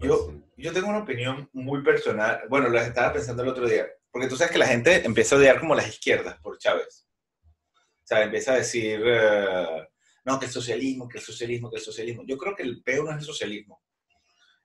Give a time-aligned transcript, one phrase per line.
[0.00, 2.42] Yo, yo tengo una opinión muy personal.
[2.48, 3.86] Bueno, lo estaba pensando el otro día.
[4.10, 7.06] Porque tú sabes que la gente empieza a odiar como las izquierdas por Chávez.
[7.44, 9.88] O sea, empieza a decir, eh,
[10.24, 12.22] no, que el socialismo, que el socialismo, que el socialismo.
[12.26, 13.82] Yo creo que el peor no es el socialismo.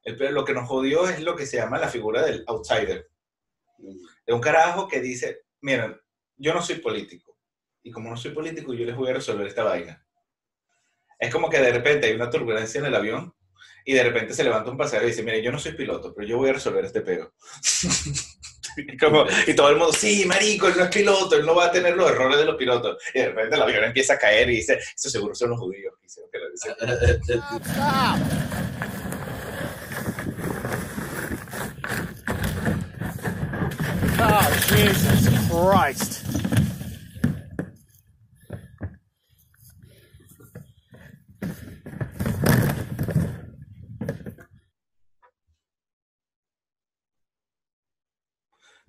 [0.04, 3.10] El peor, lo que nos jodió es lo que se llama la figura del outsider.
[4.26, 6.00] De un carajo que dice, miren,
[6.38, 7.38] yo no soy político.
[7.84, 10.04] Y como no soy político, yo les voy a resolver esta vaina.
[11.20, 13.36] Es como que de repente hay una turbulencia en el avión
[13.86, 16.28] y de repente se levanta un pasajero y dice, mire, yo no soy piloto, pero
[16.28, 17.04] yo voy a resolver este
[19.00, 21.72] como, y todo el mundo, sí, marico, él no es piloto, él no va a
[21.72, 22.98] tener los errores de los pilotos.
[23.14, 25.94] Y de repente el avión empieza a caer y dice, eso seguro son los judíos.
[26.32, 26.74] Que lo dicen.
[34.18, 36.25] Oh, Jesus Christ.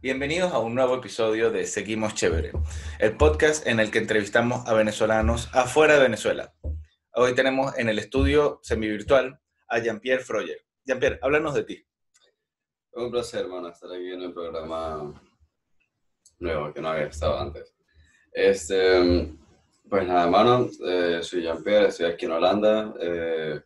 [0.07, 2.53] Bienvenidos a un nuevo episodio de Seguimos Chévere,
[3.01, 6.55] el podcast en el que entrevistamos a venezolanos afuera de Venezuela.
[7.13, 10.61] Hoy tenemos en el estudio semivirtual a Jean-Pierre Froyer.
[10.85, 11.85] Jean-Pierre, háblanos de ti.
[12.93, 15.13] Un placer, hermano, estar aquí en el programa
[16.39, 17.75] nuevo que no había estado antes.
[18.31, 19.37] Este,
[19.91, 23.61] pues nada, hermano, eh, soy Jean-Pierre, estoy aquí en Holanda, eh,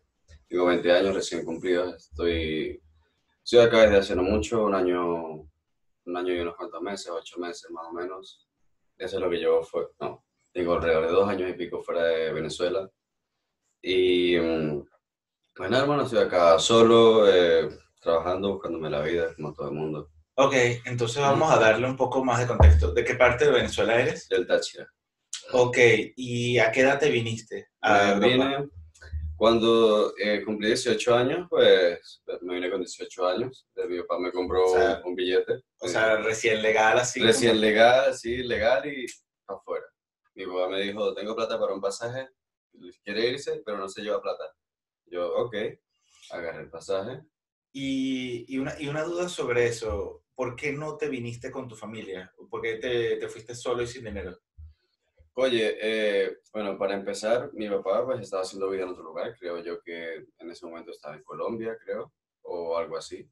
[0.48, 2.82] tengo 20 años recién cumplidos, estoy,
[3.44, 5.50] estoy acá desde hace no mucho, un año
[6.06, 8.48] un año y unos cuantos meses, ocho meses más o menos.
[8.96, 12.04] Eso es lo que llevo, fue, no, tengo alrededor de dos años y pico fuera
[12.04, 12.88] de Venezuela.
[13.82, 14.84] Y mm,
[15.54, 17.68] pues nada, hermano, estoy acá solo, eh,
[18.00, 20.10] trabajando, buscándome la vida, como todo el mundo.
[20.34, 20.54] Ok,
[20.86, 22.92] entonces vamos a darle un poco más de contexto.
[22.92, 24.28] ¿De qué parte de Venezuela eres?
[24.28, 24.88] Del Táchira.
[25.52, 25.76] Ok,
[26.16, 27.68] ¿y a qué edad te viniste?
[27.80, 28.68] A vine,
[29.40, 33.66] cuando eh, cumplí 18 años, pues me vine con 18 años.
[33.88, 34.66] Mi papá me compró
[35.02, 35.62] un billete.
[35.78, 37.20] O sea, recién legal así.
[37.22, 39.06] Recién legal, sí, legal y
[39.46, 39.86] afuera.
[40.34, 42.28] Mi papá me dijo, tengo plata para un pasaje,
[43.02, 44.44] quiere irse, pero no se lleva plata.
[45.06, 45.56] Yo, ok,
[46.32, 47.22] agarré el pasaje.
[47.72, 51.76] Y, y, una, y una duda sobre eso, ¿por qué no te viniste con tu
[51.76, 52.30] familia?
[52.50, 54.38] ¿Por qué te, te fuiste solo y sin dinero?
[55.42, 59.64] Oye, eh, bueno, para empezar, mi papá pues estaba haciendo vida en otro lugar, creo
[59.64, 62.12] yo que en ese momento estaba en Colombia, creo,
[62.42, 63.26] o algo así.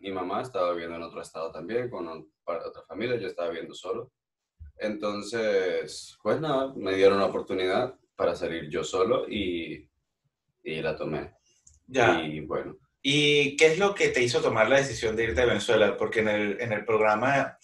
[0.00, 4.12] mi mamá estaba viviendo en otro estado también, con otra familia, yo estaba viviendo solo.
[4.78, 9.90] Entonces, pues nada, me dieron la oportunidad para salir yo solo y,
[10.62, 11.34] y la tomé.
[11.86, 12.22] Ya.
[12.22, 12.78] Y bueno.
[13.02, 15.98] ¿Y qué es lo que te hizo tomar la decisión de irte a Venezuela?
[15.98, 17.58] Porque en el, en el programa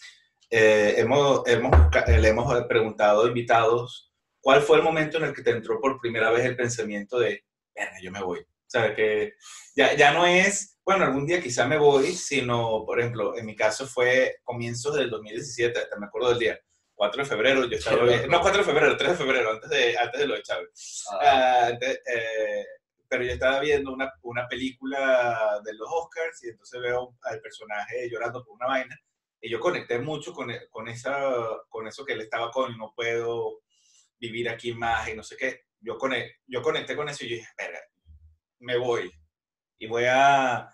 [0.50, 1.72] eh, hemos, hemos,
[2.06, 5.80] eh, le hemos preguntado a invitados cuál fue el momento en el que te entró
[5.80, 7.44] por primera vez el pensamiento de,
[8.02, 8.40] yo me voy.
[8.40, 9.34] O sea, que
[9.74, 13.56] ya, ya no es, bueno, algún día quizá me voy, sino, por ejemplo, en mi
[13.56, 16.60] caso fue comienzos del 2017, hasta me acuerdo del día,
[16.94, 20.20] 4 de febrero, yo estaba, no 4 de febrero, 3 de febrero, antes de, antes
[20.20, 21.04] de lo de Chávez.
[21.12, 21.18] Ah.
[21.22, 22.66] Ah, eh,
[23.08, 28.08] pero yo estaba viendo una, una película de los Oscars y entonces veo al personaje
[28.10, 28.98] llorando por una vaina
[29.40, 31.32] y yo conecté mucho con, e, con, esa,
[31.68, 33.60] con eso que él estaba con, no puedo
[34.18, 35.62] vivir aquí más y no sé qué.
[35.80, 37.48] Yo, conecté, yo conecté con eso y yo dije,
[38.60, 39.10] me voy.
[39.78, 40.68] Y voy a,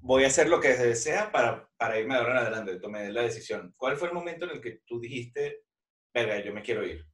[0.00, 2.78] voy a hacer lo que desea para, para irme ahora en adelante.
[2.78, 3.74] Tomé la decisión.
[3.76, 5.64] ¿Cuál fue el momento en el que tú dijiste,
[6.12, 7.06] verga, yo me quiero ir?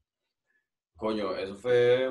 [0.97, 2.11] Coño, eso fue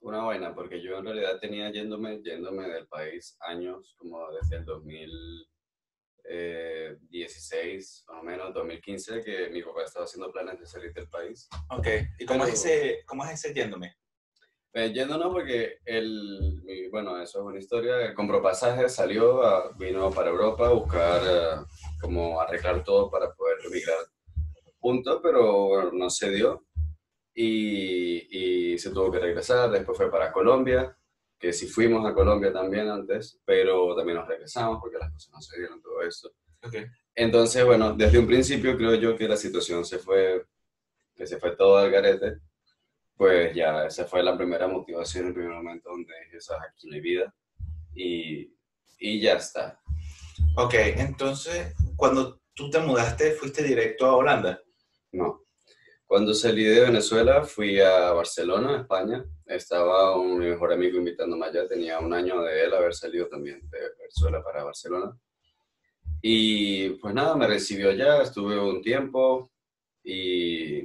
[0.00, 4.64] una vaina, porque yo en realidad tenía yéndome, yéndome del país años, como desde el
[4.64, 5.10] 2000
[6.28, 11.08] eh, 16, más o menos, 2015, que mi papá estaba haciendo planes de salir del
[11.08, 11.48] país.
[11.70, 11.86] Ok,
[12.18, 13.96] ¿y cómo, es, ese, cómo es ese yéndome?
[14.72, 19.42] Eh, yendo no, porque él, bueno, eso es una historia, compró pasajes, salió,
[19.76, 21.66] vino para Europa a buscar, uh,
[22.00, 23.98] como arreglar todo para poder emigrar
[24.78, 26.64] punto, pero bueno, no se dio
[27.34, 30.96] y, y se tuvo que regresar, después fue para Colombia,
[31.40, 35.40] que si fuimos a Colombia también antes, pero también nos regresamos porque las cosas no
[35.40, 36.30] se dieron, todo eso.
[36.62, 36.84] Okay.
[37.14, 40.44] Entonces, bueno, desde un principio creo yo que la situación se fue,
[41.14, 42.40] que se fue todo al garete,
[43.16, 46.68] pues ya esa fue la primera motivación, el primer momento donde dije, ¿sabes?
[46.70, 47.34] aquí no hay vida
[47.94, 48.54] y,
[48.98, 49.80] y ya está.
[50.56, 54.60] Ok, entonces, cuando tú te mudaste, ¿fuiste directo a Holanda?
[55.12, 55.39] No.
[56.10, 59.24] Cuando salí de Venezuela fui a Barcelona, España.
[59.46, 61.68] Estaba un, mi mejor amigo invitándome allá.
[61.68, 65.16] Tenía un año de él haber salido también de Venezuela para Barcelona.
[66.20, 69.52] Y pues nada, me recibió allá, estuve un tiempo
[70.02, 70.80] y,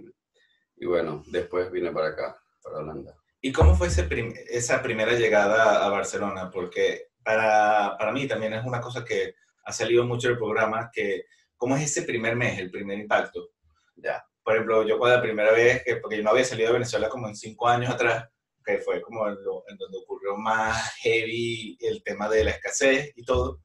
[0.75, 3.18] y bueno, después vine para acá, para Holanda.
[3.42, 4.07] ¿Y cómo fue ese
[4.48, 6.51] esa primera llegada a Barcelona?
[6.51, 9.33] Porque para, para mí también es una cosa que
[9.63, 11.25] ha salido mucho del programa, que
[11.57, 13.50] cómo es ese primer mes, el primer impacto.
[13.95, 14.24] Ya.
[14.45, 17.09] Por ejemplo, yo cuando la primera vez, que, porque yo no había salido de Venezuela
[17.09, 18.30] como en cinco años atrás,
[18.63, 23.12] que fue como en, lo- en donde ocurrió más heavy el tema de la escasez
[23.15, 23.62] y todo,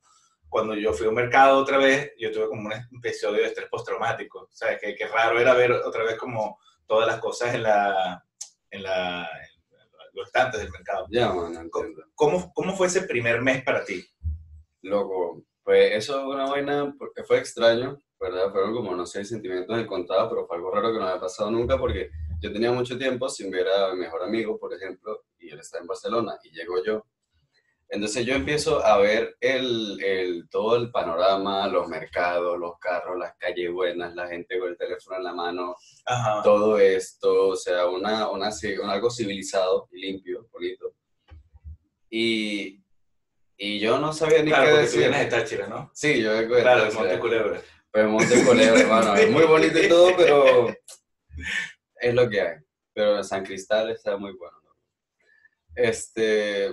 [0.48, 3.68] cuando yo fui a un mercado otra vez, yo tuve como un episodio de estrés
[3.68, 4.78] postraumático, ¿sabes?
[4.80, 8.24] Que, que raro era ver otra vez como todas las cosas en la,
[8.70, 9.28] en la,
[9.70, 11.06] en los estantes del mercado.
[11.10, 12.02] Ya, man, entiendo.
[12.14, 14.04] ¿Cómo, ¿Cómo fue ese primer mes para ti?
[14.82, 17.98] Loco, pues eso es una vaina porque fue extraño,
[18.30, 18.50] ¿verdad?
[18.52, 21.78] Fueron como, no sé, sentimientos encontrados, pero fue algo raro que no había pasado nunca
[21.78, 22.10] porque
[22.40, 25.78] yo tenía mucho tiempo sin ver a mi mejor amigo, por ejemplo, y él está
[25.78, 27.04] en Barcelona y llego yo.
[27.92, 33.34] Entonces yo empiezo a ver el, el, todo el panorama, los mercados, los carros, las
[33.36, 35.74] calles buenas, la gente con el teléfono en la mano,
[36.06, 36.40] Ajá.
[36.44, 38.50] todo esto, o sea, una, una,
[38.82, 40.94] un algo civilizado limpio, bonito.
[42.08, 42.80] Y,
[43.56, 45.00] y yo no sabía ni Claro, qué decir.
[45.00, 45.90] vienes de Táchira, ¿no?
[45.92, 46.92] Sí, yo vengo de Claro, de.
[46.92, 47.60] Monte Culebra.
[47.92, 50.68] Pero Monte Culebra, hermano, es muy bonito y todo, pero
[51.96, 52.56] es lo que hay.
[52.92, 54.56] Pero San Cristal está muy bueno.
[54.62, 54.70] ¿no?
[55.74, 56.70] Este,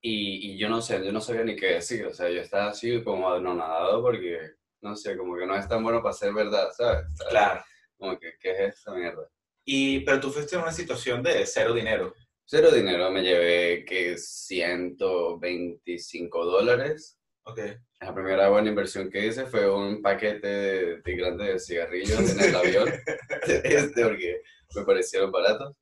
[0.00, 2.70] y, y yo no sé, yo no sabía ni qué decir, o sea, yo estaba
[2.70, 4.38] así como anonadado porque,
[4.80, 7.06] no sé, como que no es tan bueno para ser verdad, ¿sabes?
[7.14, 7.64] Sea, Claro.
[7.96, 9.28] Como que, ¿qué es esta mierda?
[9.64, 12.14] Y, pero tú fuiste en una situación de cero dinero.
[12.44, 17.18] Cero dinero, me llevé que 125 dólares.
[17.42, 17.60] Ok.
[18.00, 22.40] La primera buena inversión que hice fue un paquete de, de grande de cigarrillos en
[22.40, 22.88] el avión,
[23.64, 24.40] este, porque
[24.76, 25.74] me parecieron baratos.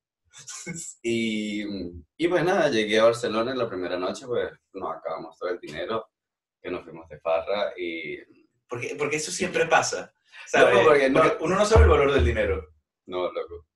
[1.03, 1.63] Y,
[2.17, 5.59] y pues nada, llegué a Barcelona en la primera noche, pues nos acabamos todo el
[5.59, 6.07] dinero,
[6.61, 8.17] que nos fuimos de farra y...
[8.67, 10.11] Porque, porque eso siempre pasa.
[10.47, 10.75] ¿sabes?
[10.75, 12.67] No, porque no- Porque uno no sabe el valor del dinero.
[13.05, 13.67] No, loco.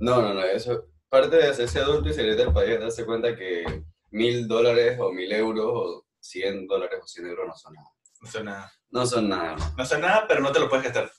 [0.00, 0.86] No, no, no, eso...
[1.08, 3.64] Parte de hacerse adulto y salir del país es darse cuenta que
[4.12, 7.88] mil dólares o mil euros o cien dólares o cien euros no son nada.
[8.20, 8.72] No son nada.
[8.90, 9.56] No son nada.
[9.76, 11.10] No son nada, pero no te lo puedes gastar.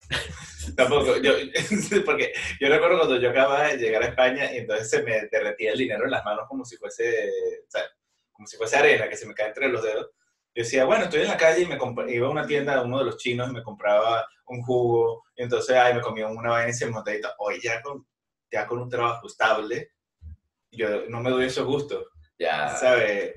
[0.76, 1.16] Tampoco.
[1.18, 1.34] Yo,
[2.04, 5.72] porque yo recuerdo cuando yo acababa de llegar a España y entonces se me derretía
[5.72, 7.30] el dinero en las manos como si fuese,
[7.66, 7.82] o sea,
[8.32, 10.10] como si fuese arena que se me cae entre los dedos.
[10.54, 11.78] Yo decía, bueno, estoy en la calle y me
[12.14, 15.24] iba a una tienda de uno de los chinos y me compraba un jugo.
[15.36, 17.34] Y entonces, ay, me comía una vaina y se me montadita.
[17.38, 18.06] Hoy ya con,
[18.50, 19.90] ya con un trabajo estable,
[20.70, 22.06] yo no me doy esos gustos.
[22.38, 22.68] Ya.
[22.76, 23.34] ¿sabe?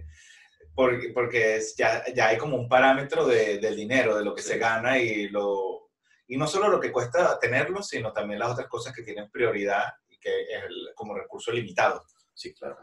[0.76, 4.42] Porque, porque es- ya, ya hay como un parámetro de- del dinero, de lo que
[4.42, 4.50] Sí.
[4.50, 5.90] se gana y, lo,
[6.28, 9.94] y no solo lo que cuesta tenerlo, sino también las otras cosas que tienen prioridad
[10.08, 12.06] y que es el- como recurso limitado.
[12.34, 12.78] Sí, claro.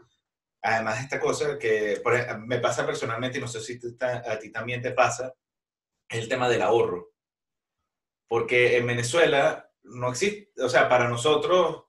[0.61, 4.81] Además, esta cosa que por me pasa personalmente, y no sé si a ti también
[4.81, 5.33] te pasa,
[6.09, 7.11] es el tema del ahorro.
[8.27, 11.85] Porque en Venezuela no existe, o sea, para nosotros,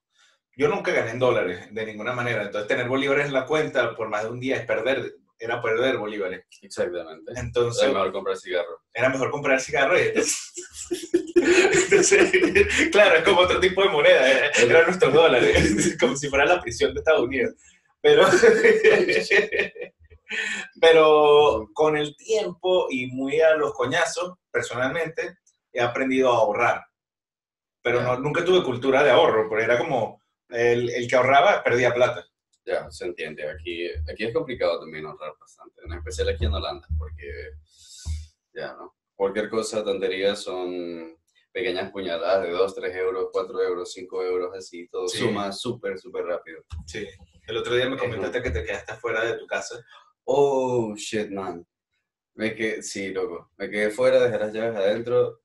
[0.56, 2.42] yo nunca gané en dólares de ninguna manera.
[2.42, 5.96] Entonces, tener bolívares en la cuenta por más de un día es perder, era perder
[5.98, 6.44] bolívares.
[6.62, 7.32] Exactamente.
[7.36, 8.82] Entonces, Es mejor comprar cigarro.
[8.92, 10.00] era mejor comprar cigarros.
[10.00, 10.52] y entonces-
[11.36, 16.44] entonces, claro, es como otro tipo de moneda, eh, eran nuestros dólares, como si fuera
[16.44, 17.54] la prisión de Estados Unidos.
[18.00, 18.26] Pero,
[20.80, 25.38] pero con el tiempo y muy a los coñazos, personalmente,
[25.72, 26.84] he aprendido a ahorrar.
[27.82, 31.94] Pero no, nunca tuve cultura de ahorro, porque era como el, el que ahorraba perdía
[31.94, 32.26] plata.
[32.68, 33.48] Ya, se entiende.
[33.48, 37.52] Aquí, aquí es complicado también ahorrar bastante, en especial aquí en Holanda, porque
[38.52, 38.94] ya, ¿no?
[39.14, 41.16] Cualquier cosa, tontería, son
[41.50, 45.16] pequeñas puñaladas de 2, 3 euros, 4 euros, 5 euros, así, todo Sí.
[45.18, 46.62] suma súper, súper rápido.
[46.86, 47.06] Sí.
[47.46, 49.82] El otro día me comentaste que te quedaste fuera de tu casa.
[50.24, 51.66] Oh, shit, man.
[52.34, 53.50] Me quedé, sí, loco.
[53.56, 55.40] Me quedé fuera, dejé las llaves adentro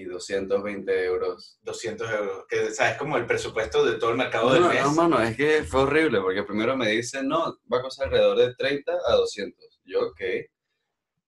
[0.00, 1.58] y 220 euros.
[1.62, 4.82] 200 euros, que sabes como el presupuesto de todo el mercado No, del no, mes.
[4.82, 8.38] no, mano, es que fue horrible porque primero me dicen, no, va a costar alrededor
[8.38, 9.80] de 30 a 200.
[9.84, 10.20] Yo, ok.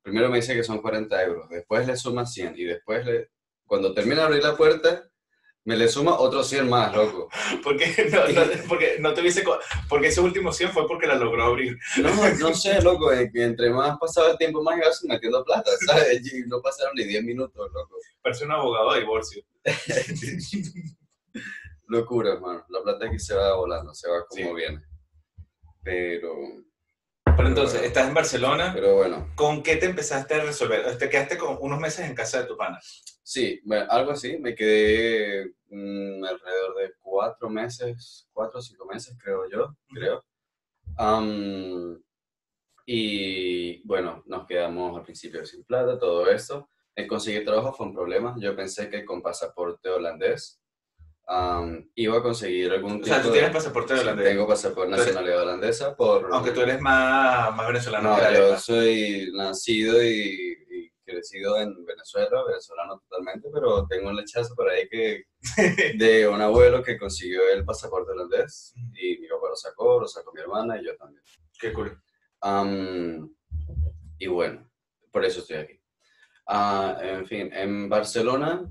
[0.03, 3.29] Primero me dice que son 40 euros, después le suma 100 y después, le,
[3.67, 5.05] cuando termina de abrir la puerta,
[5.65, 7.29] me le suma otros 100 más, loco.
[7.63, 9.45] Porque no, no- porque no te hubiese
[9.89, 11.77] porque ese último 100 fue porque la logró abrir.
[11.99, 16.21] No, no sé, loco, que entre más pasaba el tiempo, más iba metiendo plata, ¿sabes?
[16.33, 17.97] Y no pasaron ni 10 minutos, loco.
[18.23, 19.43] Parece un abogado de divorcio.
[21.87, 22.65] Locura, hermano.
[22.69, 24.55] La plata aquí se va volando, se va como Sí.
[24.55, 24.83] viene.
[25.83, 26.35] Pero,
[27.39, 28.73] Pero entonces, estás en Barcelona.
[28.75, 29.29] pero bueno.
[29.37, 30.99] ¿Con qué te empezaste a resolver?
[30.99, 32.81] Te quedaste con unos meses en casa de tu pana.
[33.23, 34.39] Sí, bueno, algo así.
[34.39, 40.25] Me quedé mm, alrededor de cuatro meses, cuatro o cinco meses, creo yo, creo.
[42.85, 46.69] Y bueno, nos quedamos al principio sin plata, todo esto.
[46.97, 48.35] El conseguir trabajo fue un problema.
[48.41, 50.61] Yo pensé que con pasaporte holandés
[51.29, 54.27] am, iba a conseguir algún O sea, tú tipo tienes pasaporte sí, holandés.
[54.27, 56.29] tengo pasaporte nacionalidad holandesa por...
[56.33, 58.59] Aunque tú eres más, más venezolano No, yo arepa.
[58.59, 64.89] soy nacido y, y crecido en Venezuela, venezolano totalmente, pero tengo un lechazo por ahí
[64.89, 65.25] que
[65.99, 70.33] de un abuelo que consiguió el pasaporte holandés y mi papá lo sacó, lo sacó
[70.35, 71.23] mi hermana y yo también.
[71.61, 72.01] Qué cool.
[72.41, 73.35] Am,
[74.19, 74.69] y bueno,
[75.11, 75.81] por eso estoy aquí.
[76.47, 78.67] Ah, en fin, en Barcelona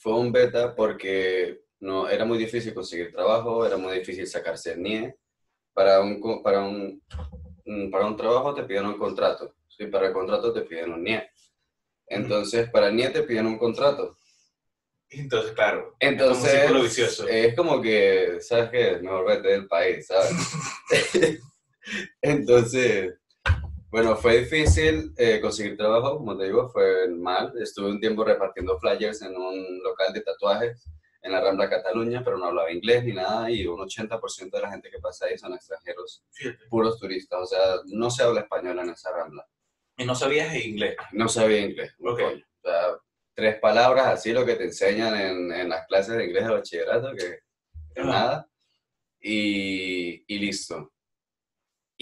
[0.00, 4.82] fue un beta porque no, era muy difícil conseguir trabajo, era muy difícil sacarse el
[4.82, 5.14] NIE.
[5.74, 7.02] Para un, para un,
[7.66, 9.86] mm, para un trabajo te piden un contrato, ¿sí?
[9.86, 11.30] para el contrato te piden un NIE.
[12.06, 14.16] Entonces, para el NIE te piden un contrato.
[15.10, 15.94] Entonces, claro.
[16.00, 17.28] Entonces, círculo vicioso.
[17.28, 18.92] es como que, ¿sabes qué?
[18.92, 20.32] Es mejor vete del país, ¿sabes?
[22.22, 23.19] Entonces,
[23.90, 27.52] bueno, fue difícil eh, conseguir trabajo, como te digo, fue mal.
[27.60, 30.88] Estuve un tiempo repartiendo flyers en un local de tatuajes
[31.22, 34.70] en la Rambla Cataluña, pero no hablaba inglés ni nada, y un 80% de la
[34.70, 36.24] gente que pasa ahí son extranjeros,
[36.70, 39.46] puros turistas, o sea, no se habla español en esa Rambla.
[39.98, 40.96] Y no sabías inglés.
[41.12, 42.20] No sabía inglés, un Ok.
[42.20, 42.44] coño.
[42.62, 42.96] O sea,
[43.34, 47.12] tres palabras, así lo que te enseñan en, en las clases de inglés de bachillerato,
[47.14, 47.38] que
[47.94, 48.10] que Ajá.
[48.10, 48.48] nada.
[49.20, 50.92] Y, y listo.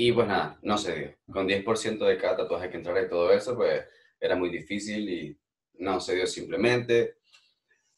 [0.00, 1.17] Y pues nada, no se dio.
[1.28, 3.85] Con 10% de cada tatuaje que entrara y todo eso, pues
[4.21, 5.37] era muy difícil y
[5.75, 7.17] no se dio simplemente.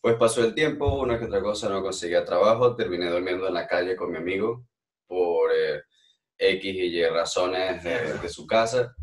[0.00, 3.66] Pues pasó el tiempo, una que otra cosa, no conseguía trabajo, terminé durmiendo en la
[3.66, 4.66] calle con mi amigo
[5.07, 5.83] por eh,
[6.38, 8.97] X y Y razones de, de su casa.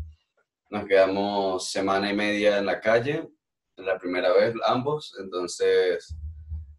[0.68, 3.28] Nos quedamos semana y media en la calle,
[3.76, 6.16] la primera vez ambos, entonces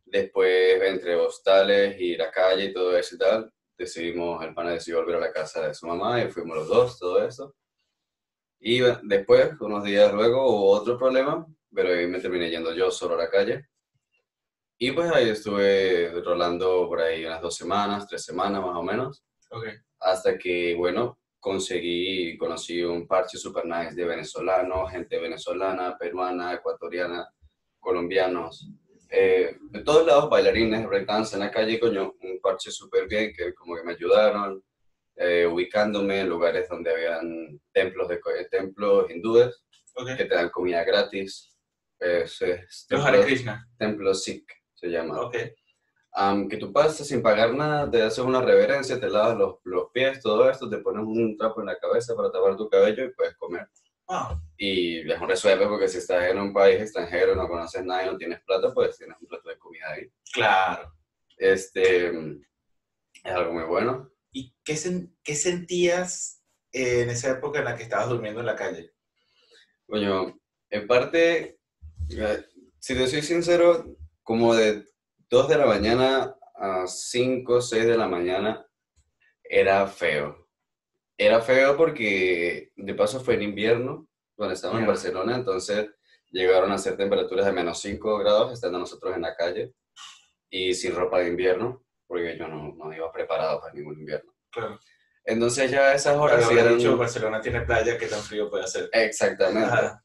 [0.04, 5.00] después entre hostales y la calle y todo eso y tal, decidimos, el pana decidió
[5.00, 7.55] volver a la casa de su mamá y fuimos los dos, todo eso.
[8.59, 13.15] Y después, unos días luego, hubo otro problema, pero ahí me terminé yendo yo solo
[13.15, 13.69] a la calle.
[14.77, 19.24] Y pues ahí estuve rolando por ahí unas dos semanas, tres semanas más o menos
[19.51, 19.65] Ok.
[20.00, 27.27] hasta que, bueno, conseguí, conocí un parche super nice de venezolanos, gente venezolana, peruana, ecuatoriana,
[27.79, 28.69] colombianos,
[29.10, 33.54] eh, de todos lados, bailarines, breakdance en la calle, coño, un parche súper bien que
[33.54, 34.63] como que me ayudaron,
[35.16, 39.63] eh, ubicándome en lugares donde habían templos, de, templos hindúes
[39.96, 40.16] Ok.
[40.16, 41.58] que te dan comida gratis,
[42.00, 43.68] es, es Los Hare Krishna.
[43.78, 45.20] templos Sikh se llama.
[45.22, 45.36] Ok.
[46.13, 49.92] Am, que tú pasas sin pagar nada, te haces una reverencia, te lavas los, los
[49.92, 53.13] pies, todo esto, te pones un trapo en la cabeza para tapar tu cabello y
[53.13, 53.68] puedes comer.
[54.10, 54.42] Wow.
[54.58, 58.08] Y es un resuelve porque si estás en un país extranjero, no conoces nada y
[58.08, 60.12] no tienes plata, pues tienes un plato de comida ahí.
[60.34, 60.92] Claro.
[61.38, 64.10] Este, es algo muy bueno.
[64.32, 68.56] ¿Y qué, sen- qué sentías en esa época en la que estabas durmiendo en la
[68.56, 68.92] calle?
[69.88, 70.39] Coño,
[70.72, 71.60] en parte,
[72.10, 72.46] eh,
[72.80, 74.86] si te soy sincero, como de
[75.30, 78.66] 2 de la mañana a 5, 6 de la mañana,
[79.44, 80.49] era feo.
[81.22, 84.08] Era feo porque de paso fue en invierno,
[84.38, 84.92] cuando estábamos en Ya.
[84.92, 85.90] Barcelona, entonces
[86.32, 89.74] llegaron a ser temperaturas de menos 5 grados estando nosotros en la calle
[90.50, 94.34] y sin ropa de invierno, porque yo no, no iba preparado para ningún invierno.
[94.50, 94.80] Claro.
[95.26, 96.78] Entonces ya esas horas Pero eran...
[96.78, 98.90] dicho, Barcelona tiene playa, ¿qué tan frío puede hacer?
[98.94, 99.66] Exactamente.
[99.66, 100.02] Ajá.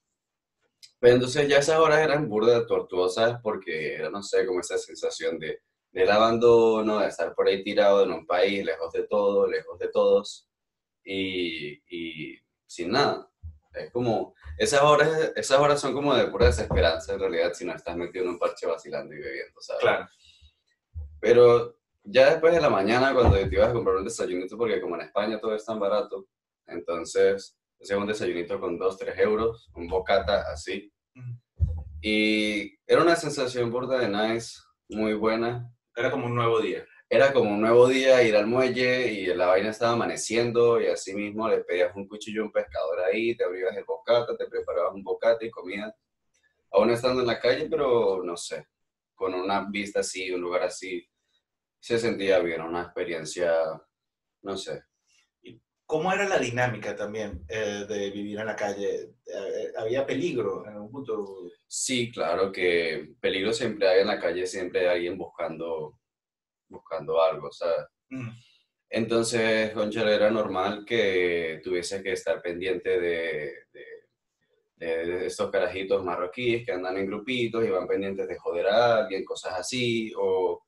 [0.99, 5.38] Pero entonces ya esas horas eran burda tortuosas porque era, no sé, como esa sensación
[5.38, 5.61] de,
[5.92, 9.88] del abandono, de estar por ahí tirado en un país, lejos de todo, lejos de
[9.90, 10.49] todos
[11.04, 13.30] y, y sin nada.
[13.73, 17.75] Es como, esas horas, esas horas son como de pura desesperanza en realidad si no
[17.75, 19.82] estás metido en un parche vacilando y bebiendo, ¿sabes?
[19.82, 20.08] Claro.
[21.20, 24.94] Pero ya después de la mañana, cuando te ibas a comprar un desayunito, porque como
[24.94, 26.28] en España todo es tan barato,
[26.66, 30.92] entonces hacías un desayunito con 2, 3 euros, un bocata así.
[31.16, 31.84] Ujú.
[32.00, 35.75] Y era una sensación burda de nice, muy buena.
[35.96, 36.84] Era como un nuevo día.
[37.08, 41.14] Era como un nuevo día ir al muelle y la vaina estaba amaneciendo y así
[41.14, 44.94] mismo le pedías un cuchillo a un pescador ahí, te abrías el bocata, te preparabas
[44.94, 45.94] un bocata y comías.
[46.73, 48.66] Aún estando en la calle, pero no sé,
[49.14, 51.06] con una vista así, un lugar así,
[51.78, 53.52] se sentía bien, una experiencia,
[54.42, 54.82] no sé.
[55.87, 59.16] ¿Cómo era la dinámica también eh, de vivir en la calle?
[59.26, 61.50] Eh, ¿Había peligro en un punto?
[61.66, 66.00] Sí, claro que peligro siempre hay en la calle, siempre hay alguien buscando,
[66.68, 67.87] buscando algo, ¿sabes?
[68.11, 68.28] Mm,
[68.90, 73.87] Entonces, cónchale, era normal que tuviese que estar pendiente de, de-
[74.76, 78.99] de- de estos carajitos marroquíes que andan en grupitos y van pendientes de joder a
[78.99, 80.62] alguien, cosas así, o,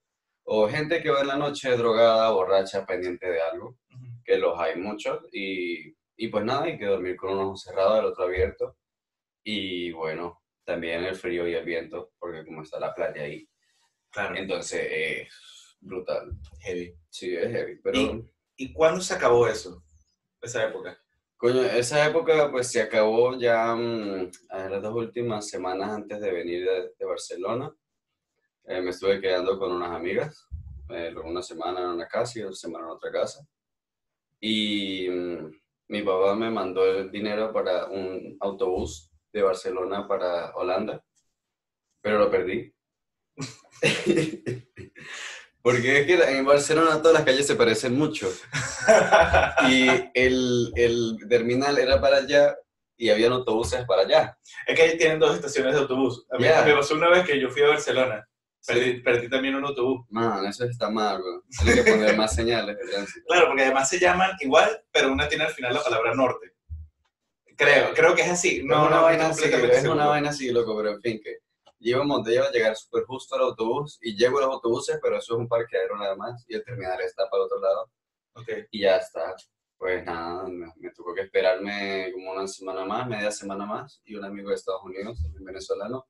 [0.45, 4.07] o gente que va en la noche drogada, borracha, pendiente de algo, ujú.
[4.25, 7.99] que los hay muchos, y, y pues nada, hay que dormir con un ojo cerrado,
[8.01, 8.77] el otro abierto,
[9.45, 13.47] y bueno, también el frío y el viento, porque como está la playa ahí,
[14.11, 15.29] Claro, Entonces es
[15.81, 16.33] brutal.
[16.61, 16.95] heavy.
[17.09, 17.77] Sí, es heavy.
[17.83, 18.31] Pero, ¿Y?
[18.57, 19.83] ¿Y cuándo se acabó eso?
[20.41, 20.99] Esa época.
[21.37, 26.33] coño, esa época pues se acabó ya mm, a las dos últimas semanas antes de
[26.33, 27.75] venir de, de Barcelona.
[28.65, 30.47] Eh, me estuve quedando con unas amigas,
[30.91, 33.47] eh, una semana en una casa y otra semana en otra casa.
[34.41, 35.51] Y mm,
[35.89, 41.05] mi papá me mandó el dinero para un autobús de Barcelona para Holanda,
[42.01, 42.73] pero lo perdí.
[45.67, 48.31] Porque es que en Barcelona todas las calles se parecen mucho.
[49.69, 52.55] Y el, el terminal era para allá
[52.97, 54.39] y habían autobuses para allá.
[54.65, 56.25] Es que ahí tienen dos estaciones de autobús.
[56.31, 56.63] A mí Ya.
[56.63, 58.25] me pasó una vez que yo fui a Barcelona.
[58.65, 60.07] Perdí, perdí también un autobús.
[60.09, 61.43] Man, eso está mal, bro.
[61.65, 63.27] Tiene que poner más señales de tránsito.
[63.27, 66.53] Claro, porque además se llaman igual, pero una tiene al final la palabra norte.
[67.57, 68.63] Creo, creo que es así.
[68.63, 70.09] No, No, una no, vaina estoy así, completamente es una seguro.
[70.11, 71.39] vaina así, loco, pero en fin, que
[71.79, 74.99] llevo un monte, llevo a llegar súper justo al autobús y llego a los autobuses,
[75.03, 77.91] pero eso es un parqueadero nada más y el terminal está para el otro lado
[78.35, 78.49] Ok.
[78.71, 79.35] y ya está.
[79.79, 84.15] Pues nada, me, me tuvo que esperarme como una semana más, media semana más y
[84.15, 86.07] un amigo de Estados Unidos, también venezolano,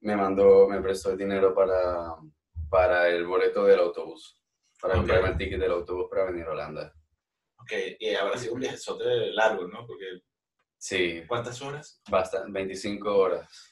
[0.00, 2.16] me mandó, me prestó el dinero para,
[2.68, 4.36] para el boleto del autobús,
[4.80, 5.00] para Ok.
[5.00, 6.92] comprarme el ticket del autobús para venir a Holanda.
[7.58, 7.70] Ok,
[8.00, 9.86] y habrá sido un viajezote largo, ¿no?
[9.86, 10.06] Porque,
[10.76, 12.02] Sí, ¿cuántas horas?
[12.10, 13.71] basta, 25 horas.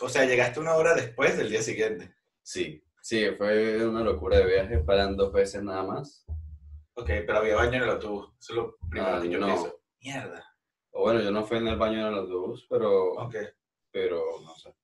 [0.00, 2.14] O sea, llegaste una hora después del día siguiente.
[2.42, 6.24] Sí, sí, fue una locura de viaje, paran dos veces nada más.
[6.94, 8.32] Ok, pero había baño en el autobús.
[8.40, 9.46] Eso es lo primero Ah, que yo no.
[9.46, 9.80] pienso.
[10.00, 10.44] Mierda.
[10.90, 13.36] O bueno, yo no fui en el baño en el autobús, pero, Ok.
[13.92, 14.74] pero no sé.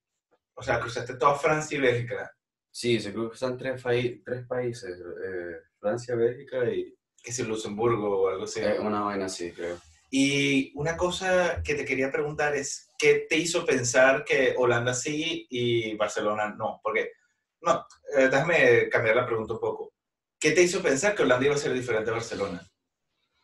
[0.55, 2.31] O sea, cruzaste toda Francia y Bélgica.
[2.71, 3.83] Sí, se cruzan tres,
[4.25, 8.61] tres países, eh, Francia, Bélgica y Que si Luxemburgo o algo así.
[8.61, 9.79] eh, una vaina así, creo.
[10.11, 15.47] Y una cosa que te quería preguntar es, ¿qué te hizo pensar que Holanda sí
[15.51, 16.81] y Barcelona no?
[16.83, 17.13] Porque,
[17.61, 19.93] no, eh, déjame cambiar la pregunta un poco.
[20.41, 22.67] ¿Qué te hizo pensar que Holanda iba a ser diferente a Barcelona?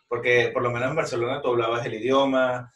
[0.08, 2.72] Porque por lo menos en Barcelona tú hablabas el idioma,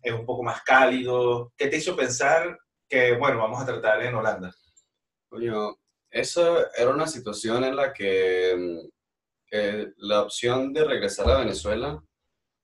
[0.00, 1.52] es un poco más cálido.
[1.56, 2.56] ¿Qué te hizo pensar
[2.88, 4.54] que, bueno, vamos a tratar en Holanda?
[5.28, 5.76] Coño,
[6.08, 8.88] eso era una situación en la que mm,
[9.50, 12.00] eh, la opción de regresar a Venezuela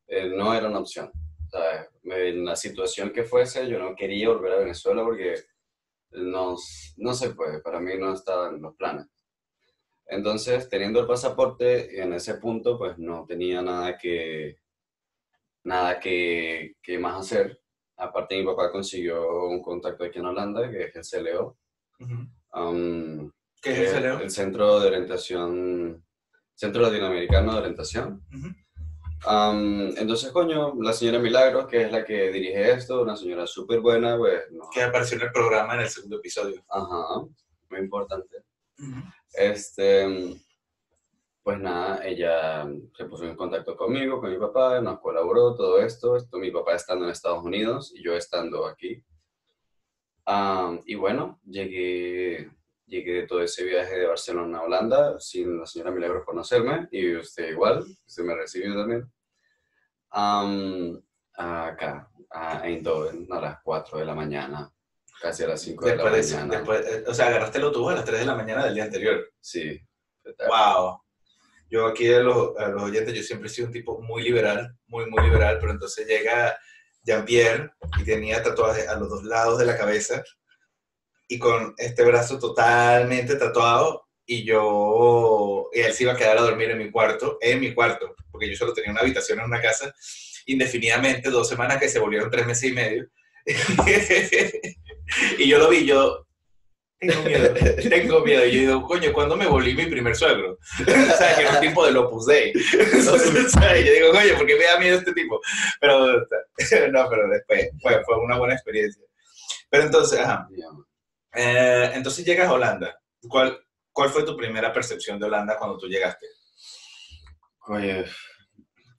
[0.06, 1.10] eh, no era una opción.
[1.54, 5.36] Sea, en la situación que fuese, yo no quería volver a Venezuela porque
[6.10, 6.56] no,
[6.96, 9.06] no se puede, para mí no estaban los planes.
[10.06, 14.56] Entonces, teniendo el pasaporte, en ese punto, pues no tenía nada que,
[15.62, 17.60] nada que, que más hacer.
[17.98, 21.56] Aparte, mi papá consiguió un contacto aquí en Holanda, que es el CLO.
[22.52, 23.30] Um,
[23.62, 24.18] ¿Qué es el CLO?
[24.18, 26.04] El Centro de Orientación,
[26.52, 28.26] Centro Latinoamericano de Orientación.
[28.36, 28.48] Ujú.
[29.26, 33.80] Um, entonces, coño, la señora Milagros, que es la que dirige esto, una señora súper
[33.80, 36.62] buena, pues, no, Que apareció en el programa en el segundo episodio.
[36.68, 37.20] ajá,
[37.70, 38.44] muy importante.
[39.32, 40.36] Este,
[41.42, 46.16] pues nada, ella se puso en contacto conmigo, con mi papá, nos colaboró todo esto,
[46.16, 49.04] esto mi papá estando en Estados Unidos y yo estando aquí.
[50.86, 52.50] Y bueno, llegué,
[52.86, 57.16] llegué de todo ese viaje de Barcelona a Holanda sin la señora Milagros conocerme y
[57.16, 59.10] usted igual, usted me recibió también.
[60.10, 61.02] Am,
[61.36, 64.72] acá, a Eindhoven, a las 4 de la mañana,
[65.20, 66.56] casi a las 5 de la mañana.
[66.58, 68.84] después- eh, o sea, agarraste el autobús a las 3 de la mañana del día
[68.84, 69.28] anterior.
[69.40, 69.80] Sí.
[70.48, 71.00] Wow.
[71.70, 74.76] Yo aquí a los, a los oyentes, yo siempre he sido un tipo muy liberal,
[74.86, 76.56] muy, muy liberal, pero entonces llega
[77.02, 80.22] Jean-Pierre y tenía tatuajes a los dos lados de la cabeza
[81.28, 86.42] y con este brazo totalmente tatuado y yo, y él se iba a quedar a
[86.42, 89.60] dormir en mi cuarto, en mi cuarto, porque yo solo tenía una habitación en una
[89.60, 89.94] casa,
[90.46, 93.06] indefinidamente, dos semanas que se volvieron tres meses y medio.
[95.38, 96.26] y yo lo vi, yo
[97.06, 97.54] tengo miedo,
[97.90, 98.46] tengo miedo.
[98.46, 100.58] Y yo digo, coño, ¿cuándo me volví mi primer suegro?
[100.80, 102.52] o sea, que era un tipo del Opus Dei.
[102.52, 105.40] o sea, yo digo, coño, ¿por qué me da miedo este tipo?
[105.80, 106.20] Pero,
[106.90, 109.02] no, pero después fue, fue una buena experiencia.
[109.70, 110.48] Pero entonces, ajá.
[111.34, 112.98] Eh, entonces llegas a Holanda.
[113.28, 113.58] ¿Cuál,
[113.92, 116.26] ¿Cuál fue tu primera percepción de Holanda cuando tú llegaste?
[117.68, 118.04] Oye,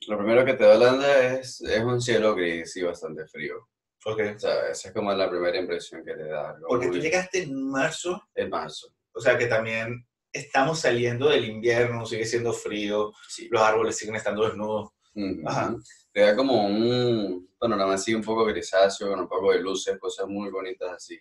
[0.07, 3.67] lo primero que te da Holanda es, es un cielo gris y bastante frío.
[4.05, 4.21] Ok.
[4.35, 6.55] O sea, esa es como la primera impresión que te da.
[6.67, 8.93] Porque tú llegaste en marzo, En marzo.
[9.13, 13.47] o sea que también estamos saliendo del invierno, sigue siendo frío, Sí.
[13.49, 14.89] los árboles siguen estando desnudos.
[15.15, 15.41] Ujú.
[15.47, 15.75] Ajá.
[16.11, 20.27] Te da como un panorama así un poco grisáceo, con un poco de luces, cosas
[20.27, 21.17] muy bonitas así.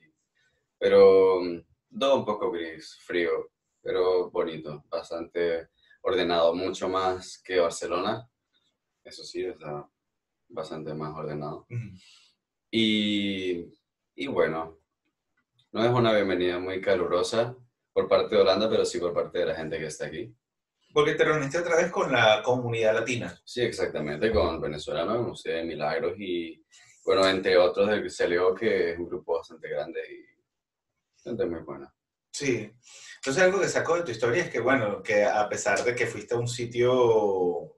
[0.84, 5.70] Pero mm, todo un poco gris, frío, pero bonito, bastante
[6.02, 8.28] ordenado, mucho más que Barcelona.
[9.02, 9.88] Eso sí, está
[10.46, 11.66] bastante más ordenado.
[12.70, 13.64] Y,
[14.14, 14.78] y bueno,
[15.72, 17.56] no es una bienvenida muy calurosa,
[17.94, 20.36] por parte de Holanda, pero sí por parte de la gente que está aquí.
[20.92, 23.34] Porque te reuniste otra vez con la comunidad latina.
[23.42, 26.62] Sí, exactamente, con venezolanos, no sé, Milagros y,
[27.06, 30.33] bueno, entre otros del CLO, que es un grupo bastante grande y
[31.24, 31.94] muy buena.
[32.32, 32.70] Sí.
[33.16, 36.06] Entonces algo que saco de tu historia es que, bueno, que a pesar de que
[36.06, 37.76] fuiste a un sitio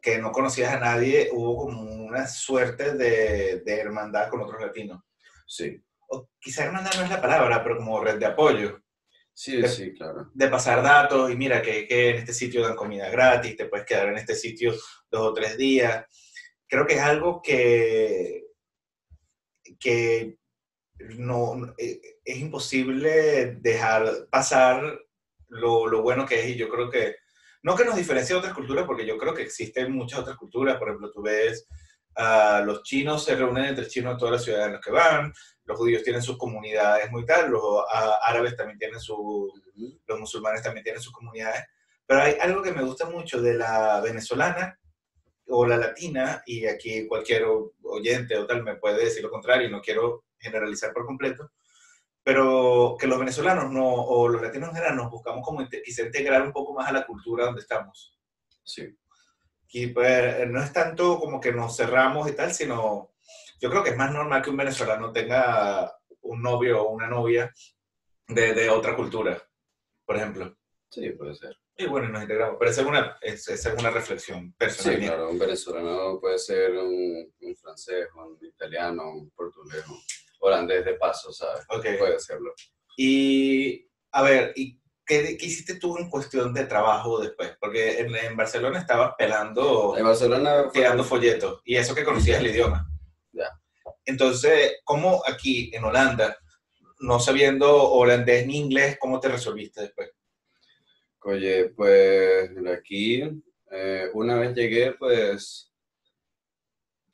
[0.00, 5.02] que no conocías a nadie, hubo como una suerte de, de hermandad con otros latinos.
[5.46, 8.80] Sí, O quizá hermandad no es la palabra, pero como red de apoyo.
[9.34, 10.30] sí, De- sí, claro.
[10.34, 13.86] de pasar datos y mira que, que en este sitio dan comida gratis, te puedes
[13.86, 14.72] quedar en este sitio
[15.10, 16.04] dos o tres días.
[16.66, 18.44] Creo que es algo que,
[19.78, 20.38] que
[20.98, 25.00] no, eh, es imposible dejar pasar
[25.48, 27.16] lo, lo bueno que es y yo creo que,
[27.62, 30.76] no que nos diferencie de otras culturas, porque yo creo que existen muchas otras culturas,
[30.76, 31.66] por ejemplo, tú ves
[32.16, 35.32] a los chinos se reúnen entre chinos en todas las ciudades en las que van,
[35.64, 37.84] los judíos tienen sus comunidades muy tal, los
[38.22, 40.00] árabes también tienen su, Ujú.
[40.06, 41.62] los musulmanes también tienen sus comunidades,
[42.04, 44.78] pero hay algo que me gusta mucho de la venezolana
[45.46, 47.44] o la latina, y aquí cualquier
[47.82, 51.52] oyente o tal me puede decir lo contrario, no quiero generalizar por completo,
[52.22, 56.42] pero que los venezolanos no, o los latinos en general nos buscamos como quizá integrar
[56.42, 58.18] un poco más a la cultura donde estamos.
[58.64, 58.86] Sí,
[59.68, 63.12] Y pues no es tanto como que nos cerramos y tal, sino
[63.60, 67.52] yo creo que es más normal que un venezolano tenga un novio o una novia
[68.28, 69.42] de, de otra cultura,
[70.04, 70.56] por ejemplo.
[70.90, 71.56] sí, puede ser.
[71.80, 72.56] Y bueno, nos integramos.
[72.58, 74.94] Pero esa es una, es, esa es una reflexión personal.
[74.94, 75.10] Sí, mía.
[75.10, 80.00] claro, un venezolano puede ser un, un francés, un italiano, un portugués, un
[80.38, 81.64] holandés de paso, ¿sabes?
[81.70, 81.86] Ok.
[81.98, 82.52] Puede serlo.
[82.96, 87.52] Y, a ver, ¿y qué, qué hiciste tú en cuestión de trabajo después?
[87.60, 92.40] Porque en, en Barcelona estabas pelando, En Barcelona fue- tirando folletos, y eso que conocías
[92.40, 92.88] el idioma.
[93.32, 93.50] Ya.
[94.04, 96.36] Entonces, ¿cómo aquí en Holanda,
[97.00, 100.10] no sabiendo holandés ni inglés, cómo te resolviste después?
[101.22, 103.22] Oye, pues aquí,
[103.70, 105.67] eh, una vez llegué, pues,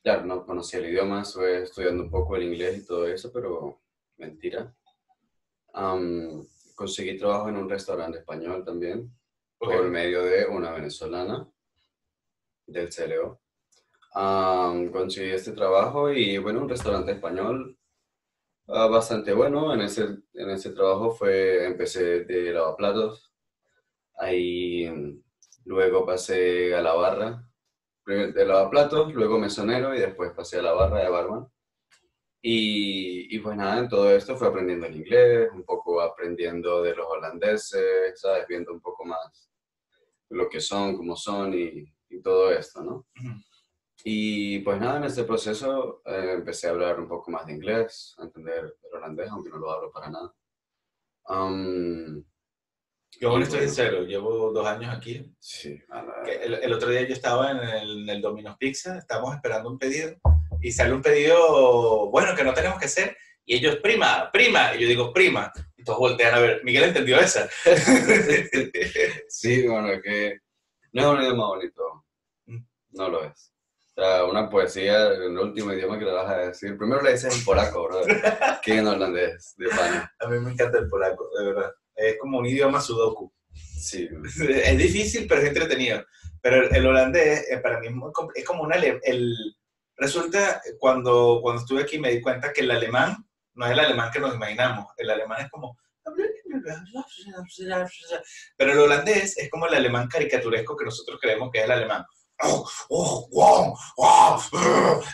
[0.05, 3.81] ya no conocía el idioma, estuve estudiando un poco el inglés y todo eso, pero
[4.17, 4.71] mentira.
[5.73, 9.11] Am, conseguí trabajo en un restaurante español también,
[9.57, 9.71] Ok.
[9.73, 11.49] por medio de una venezolana
[12.67, 13.41] del CLO.
[14.13, 17.75] Am, conseguí este trabajo y bueno, un restaurante español
[18.67, 19.73] ah, bastante bueno.
[19.73, 23.33] En ese, en ese trabajo fue, empecé de lavaplatos,
[24.17, 24.87] ahí
[25.65, 27.44] luego pasé a la barra,
[28.05, 31.47] primero de lavaplatos, luego mesonero y después pasé a la barra de barman.
[32.41, 36.95] Y, y pues nada, en todo esto fue aprendiendo el inglés, un poco aprendiendo de
[36.95, 38.47] los holandeses, ¿sabes?
[38.47, 39.49] Viendo un poco más
[40.29, 43.07] lo que son, cómo son y, y todo esto, ¿no?
[44.03, 48.13] Y pues nada, en este proceso eh, empecé a hablar un poco más de inglés,
[48.19, 50.31] a entender el holandés, aunque no lo hablo para nada.
[51.25, 52.23] Am,
[53.19, 53.73] Yo bueno, estoy bueno.
[53.73, 55.33] sincero, llevo dos años aquí.
[55.39, 55.79] sí,
[56.43, 59.77] El, el otro día yo estaba en el, en el Domino's Pizza, estábamos esperando un
[59.79, 60.15] pedido
[60.61, 63.15] y sale un pedido, bueno, que no tenemos que hacer.
[63.45, 64.75] Y ellos, prima, prima.
[64.75, 65.51] Y yo digo, prima.
[65.77, 66.63] Y todos voltean a ver.
[66.63, 67.47] Miguel entendió esa.
[69.29, 70.39] Sí, bueno, es que
[70.93, 72.05] no es un idioma bonito.
[72.47, 72.57] Mm.
[72.91, 73.53] No lo es.
[73.95, 76.77] O sea, una poesía, el último idioma que le vas a decir.
[76.77, 78.01] Primero le dices en polaco, bro.
[78.63, 80.11] que en holandés, de pana.
[80.19, 81.71] A mí me encanta el polaco, de verdad.
[81.95, 83.31] Es como un idioma sudoku.
[83.53, 84.09] Sí,
[84.63, 86.03] Es difícil, pero es entretenido.
[86.41, 87.87] Pero el, holandés, eh, para mí,
[88.35, 89.33] es como un ale- el
[89.97, 93.15] Resulta, cuando, cuando estuve aquí me di cuenta que el alemán
[93.53, 94.87] no es el alemán que nos imaginamos.
[94.97, 95.77] El alemán es como...
[98.57, 102.03] Pero el holandés es como el alemán caricaturesco que nosotros creemos que es el alemán.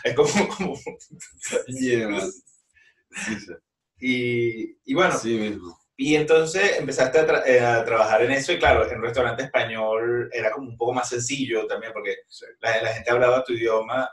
[0.02, 0.32] Es como...
[0.56, 0.78] como-
[1.68, 2.20] Yeah.
[3.24, 3.52] Sí, sí.
[4.00, 5.78] y, y bueno, Así mismo.
[6.04, 9.44] Y entonces empezaste a, tra- eh, a trabajar en eso y claro, en un restaurante
[9.44, 12.44] español era como un poco más sencillo también porque Sí.
[12.60, 14.10] la, la gente hablaba tu idioma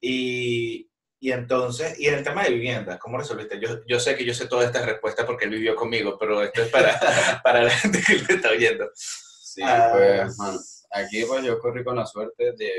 [0.00, 3.60] y, y entonces, y en el tema de vivienda, ¿cómo resolviste?
[3.60, 6.62] Yo, yo sé que yo sé todas estas respuestas porque él vivió conmigo, pero esto
[6.62, 6.98] es para,
[7.44, 8.90] para la gente que lo está oyendo.
[8.94, 9.90] Sí, Ah.
[9.92, 10.58] pues, man,
[10.92, 12.72] aquí pues yo corrí con la suerte de,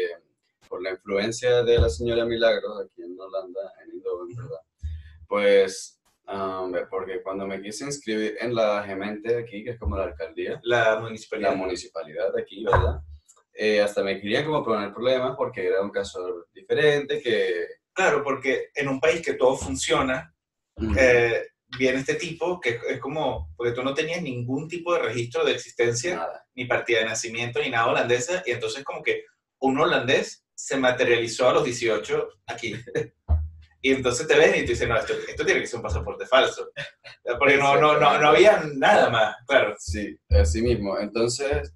[0.67, 4.59] por la influencia de la señora Milagros aquí en Holanda, en Eindhoven, ¿verdad?
[5.27, 10.05] Pues, um, porque cuando me quise inscribir en la gemente aquí, que es como la
[10.05, 11.55] alcaldía, La la municipalidad.
[11.55, 13.01] municipalidad de aquí, ¿verdad?
[13.53, 17.67] Eh, hasta me querían como poner problemas porque era un caso diferente que...
[17.93, 20.33] Claro, porque en un país que todo funciona,
[20.97, 21.43] eh,
[21.77, 25.51] viene este tipo que es como, porque tú no tenías ningún tipo de registro de
[25.53, 26.45] existencia Nada.
[26.55, 29.25] ni partida de nacimiento, ni nada holandesa, y entonces como que
[29.59, 32.75] un holandés se materializó a los 18 aquí.
[33.85, 36.25] Y entonces te ven y tú dices, no, esto, esto tiene que ser un pasaporte
[36.25, 36.71] falso.
[37.37, 39.75] Porque no, no, no, no había nada más, claro.
[39.77, 40.97] Sí, así mismo.
[40.97, 41.73] Entonces,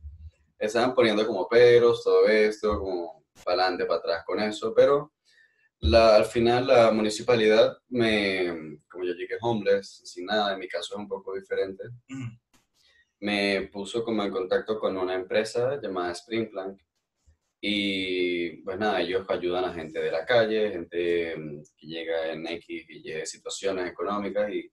[0.57, 5.13] estaban poniendo como peros, todo esto, como para adelante, para atrás con eso, pero
[5.79, 10.95] la, al final la municipalidad me, como yo llegué homeless, sin nada, en mi caso
[10.95, 12.39] es un poco diferente, Mm.
[13.19, 16.79] me puso como en contacto con una empresa llamada Springplank
[17.59, 22.45] y pues nada, ellos ayudan a gente de la calle, gente mm, que llega en
[22.47, 24.71] X y situaciones económicas y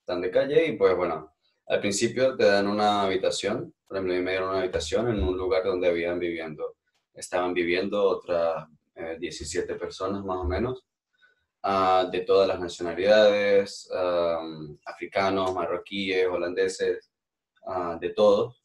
[0.00, 1.34] están de calle y pues bueno,
[1.66, 5.64] al principio te dan una habitación, por ejemplo, me dieron una habitación en un lugar
[5.64, 6.76] donde habían viviendo,
[7.14, 8.66] estaban viviendo otras
[8.96, 10.84] eh, 17 personas más o menos,
[11.62, 17.10] ah, de todas las nacionalidades, am, africanos, marroquíes, holandeses,
[17.66, 18.63] ah, de todos,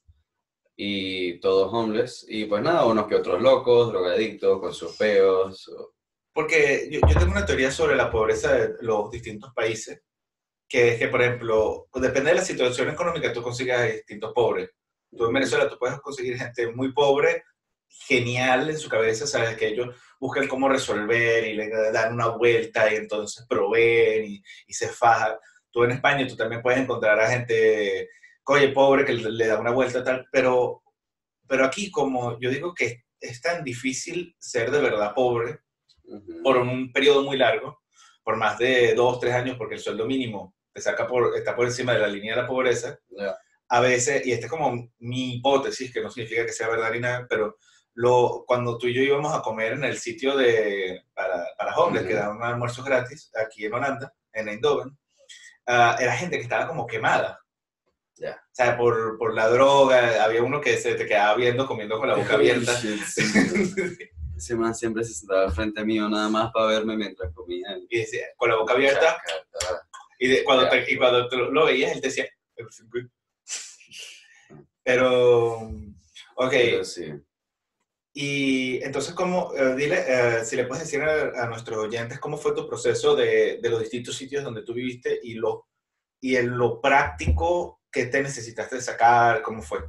[0.81, 5.69] y todos homeless, y pues nada, unos que otros locos, drogadictos, con sus peos,
[6.31, 10.01] Porque yo, yo tengo una teoría sobre la pobreza de los distintos países,
[10.69, 14.69] que es que, por ejemplo, depende de la situación económica, tú consigues a distintos pobres.
[15.11, 17.43] Tú en Venezuela tú puedes conseguir gente muy pobre,
[17.89, 22.89] genial en su cabeza, sabes que ellos buscan cómo resolver y le dan una vuelta
[22.93, 25.33] y entonces proveen y, y se fajan.
[25.71, 28.07] Tú en España tú también puedes encontrar a gente,
[28.49, 30.81] oye, pobre, que le, le da una vuelta tal, pero,
[31.47, 35.59] pero aquí como yo digo que es tan difícil ser de verdad pobre,
[36.05, 36.41] Ujú.
[36.43, 37.81] por un periodo muy largo,
[38.23, 41.65] por más de dos, tres años, porque el sueldo mínimo te saca por, está por
[41.65, 43.37] encima de la línea de la pobreza, Ya.
[43.67, 46.99] a veces, y esta es como mi hipótesis, que no significa que sea verdad ni
[46.99, 47.57] nada, pero
[47.93, 52.03] lo, cuando tú y yo íbamos a comer en el sitio de, para, para hombres,
[52.05, 52.21] que Ujú.
[52.23, 54.97] daban almuerzos gratis, aquí en Holanda, en Eindhoven,
[55.67, 57.39] ah, era gente que estaba como quemada.
[58.19, 58.33] Ya.
[58.35, 62.09] O sea, por, por la droga, había uno que se te quedaba viendo, comiendo con
[62.09, 62.73] la boca abierta.
[63.07, 63.23] Sí.
[64.37, 67.67] Ese man siempre se sentaba frente mío nada más para verme mientras comía.
[67.89, 69.17] y decía, con la boca abierta,
[69.59, 70.69] Chaca, Y, de- cuando, Ya.
[70.69, 72.25] te- y cuando tú lo veías, él te decía.
[74.83, 75.57] Pero,
[76.35, 77.13] ok, Pero sí.
[78.13, 82.37] y entonces, ¿cómo, eh, dile, eh, si le puedes decir a, a nuestros oyentes cómo
[82.37, 85.67] fue tu proceso de, de los distintos sitios donde tú viviste y lo,
[86.21, 89.79] y en lo práctico que te necesitaste sacar, cómo fue?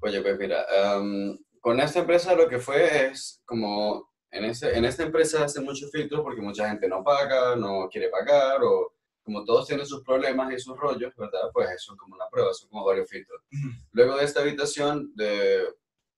[0.00, 4.84] Oye, pues mira, am, con esta empresa lo que fue es como, en, ese, en
[4.84, 9.44] esta empresa hacen muchos filtros porque mucha gente no paga, no quiere pagar, o como
[9.44, 11.50] todos tienen sus problemas y sus rollos, ¿verdad?
[11.52, 13.42] Pues eso es como una prueba, son como varios filtros.
[13.90, 15.64] Luego de esta habitación de,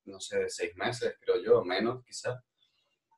[0.05, 2.43] no sé, de seis meses, creo yo, menos quizá,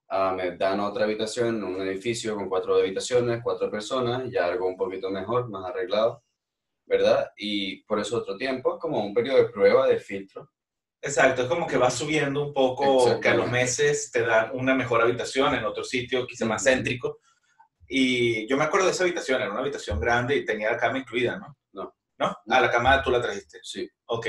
[0.08, 4.68] ah, me dan otra habitación en un edificio con cuatro habitaciones, cuatro personas, ya algo
[4.68, 6.22] un poquito mejor, más arreglado,
[6.90, 7.30] ¿verdad?
[7.36, 10.50] Y por eso otro tiempo, como un periodo de prueba de filtro.
[11.00, 14.74] Exacto, es como que vas subiendo un poco, que a los meses te dan una
[14.74, 17.20] mejor habitación en otro sitio, quizá más céntrico.
[17.86, 20.98] Y yo me acuerdo de esa habitación, era una habitación grande y tenía la cama
[20.98, 21.56] incluida, ¿no?
[21.72, 21.94] No.
[22.18, 22.36] ¿No?
[22.48, 23.60] Ah, la cama tú la trajiste.
[23.62, 24.26] Sí, Ok.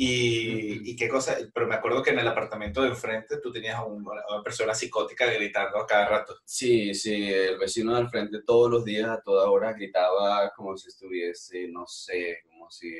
[0.00, 3.74] Y, y qué cosa, pero me acuerdo que en el apartamento de enfrente tú tenías
[3.74, 6.36] a un- a una persona psicótica gritando a cada rato.
[6.44, 10.86] sí, sí, el vecino del frente todos los días, a toda hora, gritaba como si
[10.88, 12.94] estuviese, no sé, como si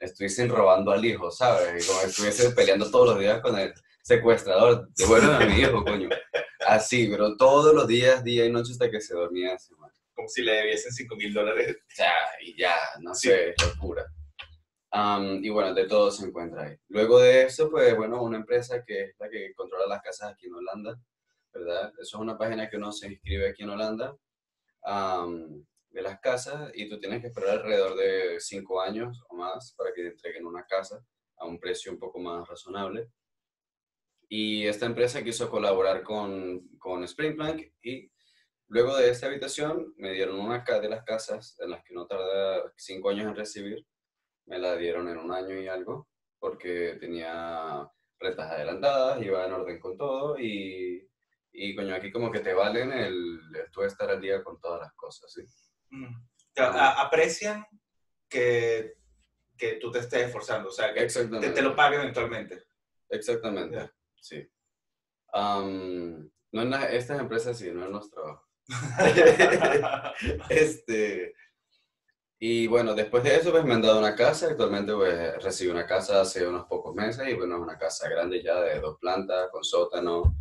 [0.00, 1.84] estuviesen robando al hijo, ¿sabes?
[1.84, 4.88] Y como si estuviesen peleando todos los días con el secuestrador.
[4.96, 6.08] Devuelven a mi hijo, coño.
[6.66, 9.92] Así, pero todos los días, día y noche hasta que se dormía man.
[10.16, 11.76] Como si le debiesen 5 mil dólares.
[11.96, 13.28] Ya, y ya, no Sí.
[13.28, 14.04] sé, locura.
[14.92, 16.76] Am, y bueno, de todo se encuentra ahí.
[16.88, 20.46] Luego de eso, pues bueno, una empresa que es la que controla las casas aquí
[20.46, 21.00] en Holanda,
[21.52, 21.92] ¿verdad?
[22.00, 24.16] Eso es una página que uno se inscribe aquí en Holanda
[24.82, 29.74] am, de las casas y tú tienes que esperar alrededor de cinco años o más
[29.76, 31.04] para que te entreguen una casa
[31.36, 33.08] a un precio un poco más razonable.
[34.28, 38.10] Y esta empresa quiso colaborar con, con Springplank y
[38.68, 42.72] luego de esta habitación me dieron una de las casas en las que no tarda
[42.76, 43.84] cinco años en recibir.
[44.50, 46.08] Me la dieron en un año y algo
[46.38, 51.08] porque tenía rentas adelantadas, iba en orden con todo y,
[51.52, 53.38] y coño, aquí como que te valen el,
[53.72, 55.42] tú estar al día con todas las cosas, ¿sí?
[55.90, 56.14] Mm.
[56.52, 57.64] Te- a- aprecian
[58.28, 58.94] que,
[59.56, 62.64] que tú te estés esforzando, o sea, que te, te lo paguen eventualmente.
[63.08, 64.46] Exactamente, sí.
[65.32, 68.42] Am, no es na- estas empresas sí, no es nuestro
[70.48, 71.34] Este,
[72.42, 74.46] y bueno, después de eso, pues me han dado una casa.
[74.48, 78.42] Actualmente, pues recibí una casa hace unos pocos meses y bueno, es una casa grande
[78.42, 80.34] ya de dos plantas, con sótano.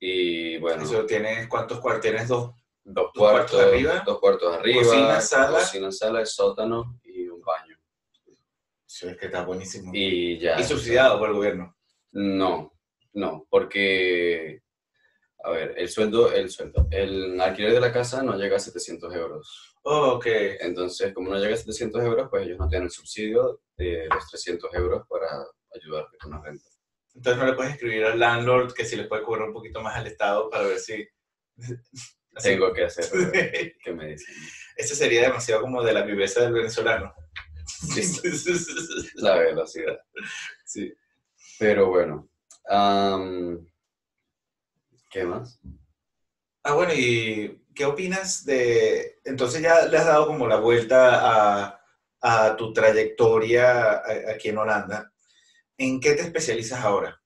[0.00, 2.02] Y bueno, Eso tienes, ¿cuántos cuartos?
[2.02, 2.50] Tienes dos.
[2.82, 5.58] dos cuartos cuartos, arriba, dos cuartos arriba, cocina, sala.
[5.60, 7.76] cocina, sala, sótano y un baño.
[8.84, 9.92] Sí, es que está buenísimo.
[9.94, 10.60] Y, Y ya.
[10.64, 11.76] subsidiado por el gobierno.
[12.10, 12.72] No,
[13.12, 14.62] no, porque
[15.44, 19.14] A ver, el sueldo, el sueldo, el alquiler de la casa no llega a 700
[19.14, 19.76] euros.
[19.82, 20.26] Oh, ok.
[20.60, 24.28] Entonces, como no llega a 700 euros, pues ellos no tienen el subsidio de los
[24.28, 25.28] 300 euros para
[25.74, 26.68] ayudarte con la renta.
[27.14, 29.96] Entonces no le puedes escribir al landlord que si le puede cobrar un poquito más
[29.96, 31.06] al Estado para ver si...
[32.34, 32.50] Así.
[32.50, 34.34] Tengo que hacer, eh, ¿qué me dicen?
[34.76, 37.12] Ese sería demasiado como de la viveza del venezolano.
[37.66, 38.02] Sí,
[39.16, 39.98] la velocidad.
[40.64, 40.92] Sí.
[41.58, 42.28] Pero bueno,
[42.68, 43.66] am,
[45.10, 45.60] ¿qué más?
[46.62, 49.18] Ah, bueno, ¿y qué opinas de...
[49.24, 51.80] Entonces ya le has dado como la vuelta a,
[52.20, 55.12] a tu trayectoria aquí en Holanda.
[55.76, 57.20] ¿En qué te especializas ahora?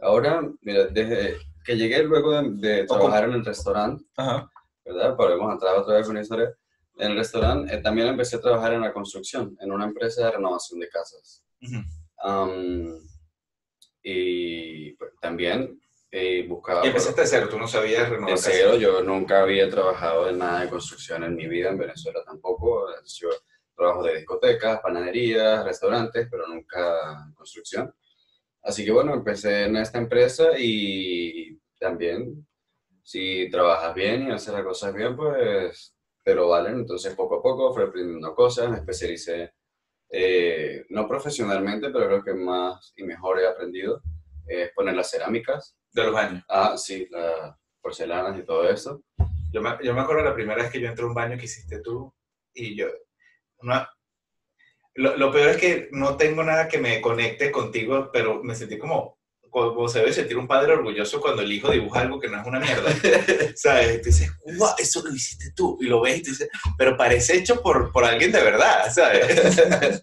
[0.00, 4.50] Ahora, mira, desde que llegué luego de, de trabajar en el restaurante, Ajá.
[4.84, 5.16] ¿verdad?
[5.16, 6.54] Volvemos a entrar otra vez con la historia.
[6.98, 10.32] En el restaurante eh, también empecé a trabajar en la construcción, en una empresa de
[10.32, 11.44] renovación de casas.
[12.18, 12.98] Am,
[14.02, 15.80] y pues, también
[16.12, 16.84] eh, buscaba...
[16.84, 20.38] Y empezaste de cero, tú no sabías renovar De cero, yo nunca había trabajado en
[20.38, 22.86] nada de construcción en mi vida, en Venezuela tampoco.
[23.18, 23.30] Yo
[23.74, 27.94] trabajo de discotecas, panaderías, restaurantes, pero nunca construcción.
[28.62, 32.46] Así que bueno, empecé en esta empresa y también,
[33.02, 36.74] si trabajas bien y haces las cosas bien, pues te lo valen.
[36.74, 39.54] Entonces, poco a poco fui aprendiendo cosas, me especialicé,
[40.10, 44.02] eh, no profesionalmente, pero creo que más y mejor he aprendido
[44.46, 45.76] es poner las cerámicas.
[45.92, 46.44] De los años.
[46.48, 49.02] Ah, sí, las porcelanas y todo eso.
[49.52, 51.44] Yo me, yo me acuerdo la primera vez que yo entré a un baño que
[51.44, 52.12] hiciste tú
[52.54, 52.86] y yo...
[53.58, 53.90] una-
[54.94, 58.78] lo, lo peor es que no tengo nada que me conecte contigo, pero me sentí
[58.78, 59.18] como,
[59.52, 62.46] como se debe sentir un padre orgulloso cuando el hijo dibuja algo que no es
[62.46, 62.90] una mierda.
[63.54, 63.96] ¿Sabes?
[63.96, 65.76] Y tú dices, wow, eso lo hiciste tú.
[65.80, 70.02] Y lo ves y tú dices, pero parece hecho por, por alguien de verdad, ¿sabes?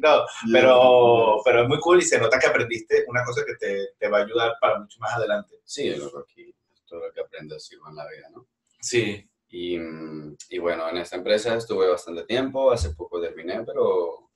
[0.00, 3.88] no, pero, pero es muy cool y se nota que aprendiste una cosa que te,
[3.98, 5.56] te va a ayudar para mucho más adelante.
[5.64, 6.54] Sí, yo creo que
[6.86, 8.46] todo lo que aprendes sirve en la vida, ¿no?
[8.80, 14.30] Sí, Y, mm, y bueno, en esta empresa estuve bastante tiempo, hace poco terminé, pero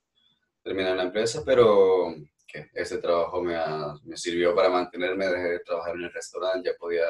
[0.61, 2.13] terminé en la empresa, pero
[2.51, 6.69] que ese trabajo me, ha- me sirvió para mantenerme, dejé de trabajar en el restaurante,
[6.69, 7.05] ya podía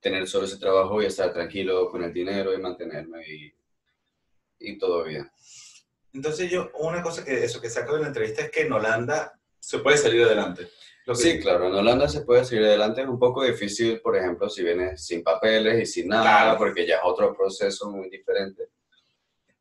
[0.00, 3.54] tener solo ese trabajo y estar tranquilo con el dinero y mantenerme y,
[4.58, 5.30] y todo bien.
[6.12, 9.32] Entonces yo, una cosa que eso que saco de la entrevista es que en Holanda
[9.58, 10.68] se puede salir adelante.
[11.06, 14.16] Lo que- Sí, claro, en Holanda se puede seguir adelante, es un poco difícil, por
[14.16, 16.58] ejemplo, si vienes sin papeles y sin nada, Claro.
[16.58, 18.68] porque ya es otro proceso muy diferente.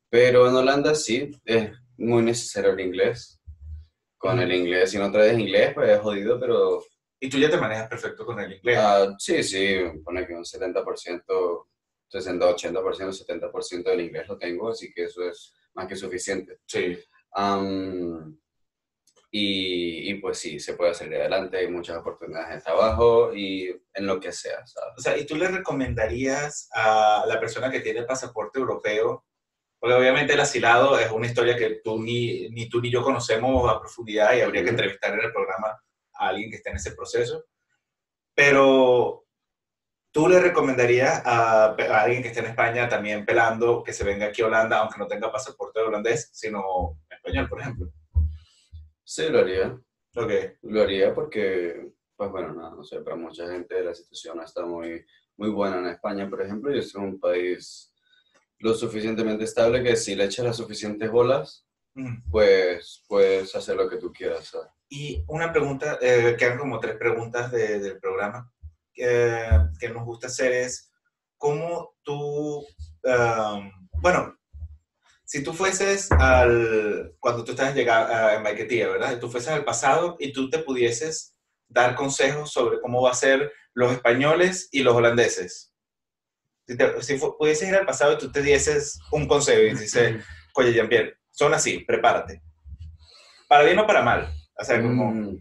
[0.09, 3.38] Pero en Holanda sí, es muy necesario el inglés.
[4.19, 6.84] Con el inglés, si no traes inglés, pues es jodido, pero
[7.19, 8.77] Y tú ya te manejas perfecto con el inglés.
[8.79, 11.65] ah, sí, sí, pone que un 70%,
[12.08, 16.60] 60, 80%, 70% del inglés lo tengo, así que eso es más que suficiente.
[16.67, 16.97] Sí.
[17.32, 18.38] Am,
[19.32, 24.05] y, y pues sí, se puede salir adelante, hay muchas oportunidades de trabajo y en
[24.08, 24.93] lo que sea, ¿sabes?
[24.97, 29.25] O sea, ¿y tú le recomendarías a la persona que tiene el pasaporte europeo?
[29.79, 33.71] Porque obviamente el asilado es una historia que tú ni, ni tú ni yo conocemos
[33.71, 35.67] a profundidad y habría que entrevistar en el programa
[36.13, 37.45] a alguien que esté en ese proceso.
[38.35, 39.25] Pero
[40.11, 44.27] ¿tú le recomendarías a, a alguien que esté en España también pelando que se venga
[44.27, 47.91] aquí a Holanda, aunque no tenga pasaporte holandés, sino español, por ejemplo?
[49.03, 49.79] Sí, lo haría,
[50.15, 50.31] Ok.
[50.63, 55.05] lo haría porque, pues bueno, no, no sé, para mucha gente la situación está muy,
[55.37, 57.88] muy buena en España, por ejemplo, y es un país
[58.59, 62.09] lo suficientemente estable que si le echas las suficientes bolas, Ujú.
[62.31, 64.67] pues puedes hacer lo que tú quieras, ¿sabes?
[64.89, 68.51] Y una pregunta, eh, quedan como tres preguntas de- del programa
[69.01, 70.91] eh, que nos gusta hacer es,
[71.37, 72.59] ¿cómo tú,
[73.03, 74.35] um, bueno,
[75.23, 79.13] si tú fueses al, cuando tú estás llegando en Maiquetía, ¿verdad?
[79.15, 81.35] Y tú fueses al pasado y tú te pudieses
[81.69, 85.68] dar consejos sobre cómo va a ser los españoles y los holandeses.
[86.69, 89.71] Si, te- si fu- pudieses ir al pasado y tú te dieses un consejo y
[89.75, 92.43] dices, oye, Jean-Pierre, son así, prepárate.
[93.47, 94.32] Para bien o para mal.
[94.55, 95.12] O sea, como...
[95.12, 95.38] Mm.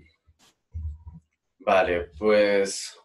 [1.58, 2.96] Vale, pues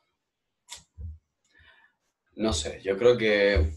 [2.37, 3.73] no sé, yo creo que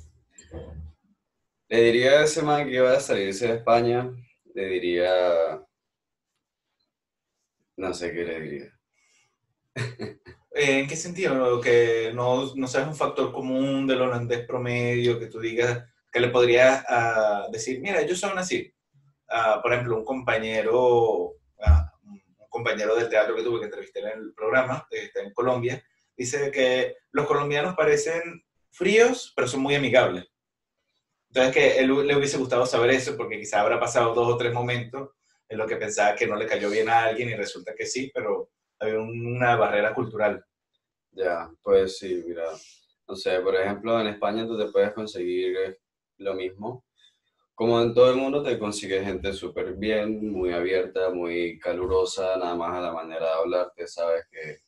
[1.69, 4.09] le diría a ese man que iba a salirse de España,
[4.55, 5.61] le diría,
[7.77, 8.73] no sé qué le diría.
[10.59, 11.61] ¿En qué sentido?
[11.61, 16.29] Que no, no seas un factor común del holandés promedio, que tú digas, que le
[16.29, 18.73] podrías ah, decir, mira, ellos son así.
[19.29, 24.19] Ah, por ejemplo, un compañero, ah, un compañero del teatro que tuve que entrevistar en
[24.19, 25.85] el programa, que está en Colombia,
[26.17, 30.25] dice que los colombianos parecen fríos, pero son muy amigables.
[31.29, 34.55] Entonces, que él le hubiese gustado saber eso, porque quizá habrá pasado dos o tres
[34.55, 35.11] momentos
[35.51, 38.11] en los que pensaba que no le cayó bien a alguien y resulta que sí,
[38.15, 38.46] pero
[38.79, 40.45] había una barrera cultural.
[41.13, 42.45] Ya, pues sí, mira,
[43.09, 45.79] no sé, por ejemplo, en España tú te puedes conseguir eh,
[46.19, 46.85] lo mismo.
[47.55, 52.55] Como en todo el mundo te consigues gente súper bien, muy abierta, muy calurosa, nada
[52.55, 54.59] más a la manera de hablarte, sabes que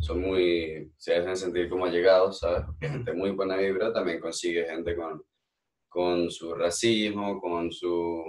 [0.00, 2.66] son muy, se hacen sentir como allegados, ¿sabes?
[2.80, 5.22] Gente muy buena vibra también consigue gente con,
[5.88, 8.24] con su racismo, con su,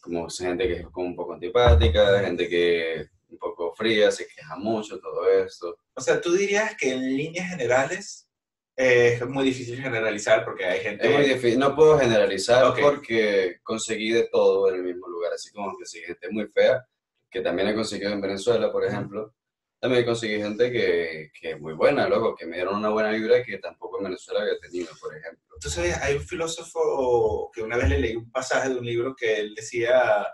[0.00, 4.56] como gente que es como un poco antipática, gente que un poco fría, se queja
[4.56, 5.78] mucho, todo esto.
[5.94, 8.28] O sea, tú dirías que en líneas generales
[8.76, 11.06] eh, es muy difícil generalizar porque hay gente...
[11.06, 15.50] Es muy difícil, no puedo generalizar porque conseguí de todo en el mismo lugar, así
[15.52, 16.84] como conseguí gente muy fea,
[17.30, 19.34] que también he conseguido en Venezuela, por ejemplo.
[19.80, 23.42] También conseguí gente que, que es muy buena, loco, que me dieron una buena vibra
[23.42, 25.44] que tampoco en Venezuela había tenido, por ejemplo.
[25.60, 29.36] Sabes, hay un filósofo que una vez le leí un pasaje de un libro que
[29.40, 30.26] él decía,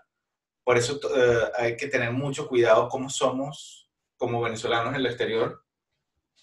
[0.70, 5.64] por eso eh, hay que tener mucho cuidado cómo somos como venezolanos en el exterior,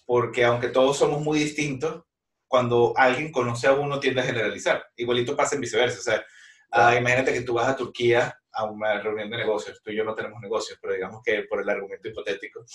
[0.04, 2.02] porque aunque todos somos muy distintos,
[2.46, 4.84] cuando alguien conoce a uno tiende a generalizar.
[4.96, 5.98] Igualito pasa en viceversa.
[5.98, 6.26] O sea,
[6.72, 10.04] ah, imagínate que tú vas a Turquía a una reunión de negocios, tú y yo
[10.04, 12.66] no tenemos negocios, pero digamos que por el argumento hipotético.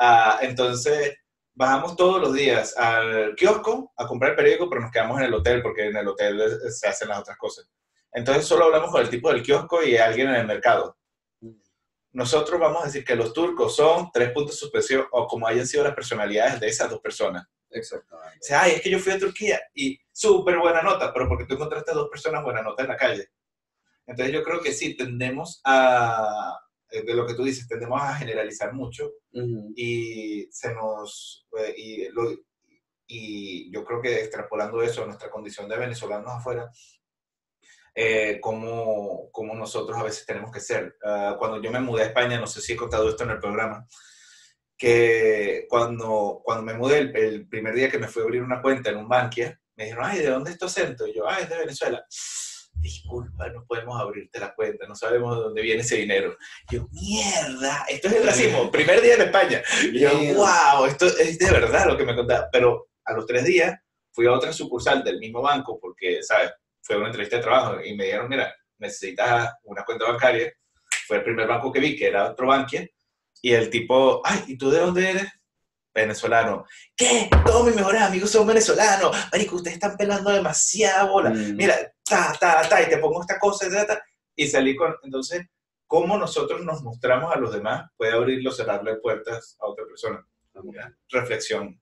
[0.00, 1.18] Ah, entonces,
[1.54, 5.34] bajamos todos los días al kiosco a comprar el periódico, pero nos quedamos en el
[5.34, 7.70] hotel porque en el hotel eh, se hacen las otras cosas.
[8.16, 10.95] Entonces solo hablamos con el tipo del kiosco y alguien en el mercado.
[12.16, 15.66] Nosotros vamos a decir que los turcos son tres puntos de suspensión o como hayan
[15.66, 17.46] sido las personalidades de esas dos personas.
[17.70, 18.38] Exactamente.
[18.40, 21.44] O sea, ay, es que yo fui a Turquía y súper buena nota, pero porque
[21.44, 23.28] tú encontraste dos personas buena nota en la calle.
[24.06, 26.58] Entonces yo creo que sí, tendemos a,
[26.90, 29.72] eh, de lo que tú dices, tendemos a generalizar mucho Ujú.
[29.76, 32.34] y se nos eh, y, lo-
[33.06, 36.70] y yo creo que extrapolando eso a nuestra condición de venezolanos afuera
[37.98, 42.06] eh, como, como nosotros a veces tenemos que ser Ah, cuando yo me mudé a
[42.06, 43.86] España no sé si he contado esto en el programa
[44.76, 48.60] que cuando, cuando me mudé el, el primer día que me fui a abrir una
[48.60, 51.06] cuenta en un Bankia me dijeron ay ¿de dónde es tu acento?
[51.06, 52.04] y yo ay es de Venezuela
[52.78, 56.36] disculpa, no podemos abrirte la cuenta, no sabemos de dónde viene ese dinero.
[56.70, 59.62] Y yo, mierda, esto es el racismo, primer día en España.
[59.82, 62.48] Y yo, wow, esto es de verdad lo que me contaba.
[62.52, 63.78] Pero a los tres días
[64.12, 66.52] fui a otra sucursal del mismo banco porque, ¿sabes?
[66.86, 70.52] Fue una entrevista de trabajo y me dijeron, mira, necesitas una cuenta bancaria.
[71.06, 72.86] Fue el primer banco que vi, que era otro Bankia.
[73.42, 75.28] Y el tipo, ay, ¿y tú de dónde eres?
[75.92, 76.64] Venezolano.
[76.96, 77.28] ¿Qué?
[77.44, 79.16] Todos mis mejores amigos son venezolanos.
[79.32, 81.30] Marico, ustedes están pelando demasiada bola.
[81.30, 81.56] Mm.
[81.56, 81.74] Mira,
[82.04, 84.04] ta, ta, ta, y te pongo esta cosa, ta, ta,
[84.36, 84.94] y salí con...
[85.02, 85.46] Entonces,
[85.86, 90.24] cómo nosotros nos mostramos a los demás puede abrirle o cerrarle puertas a otra persona.
[91.08, 91.80] Reflexión.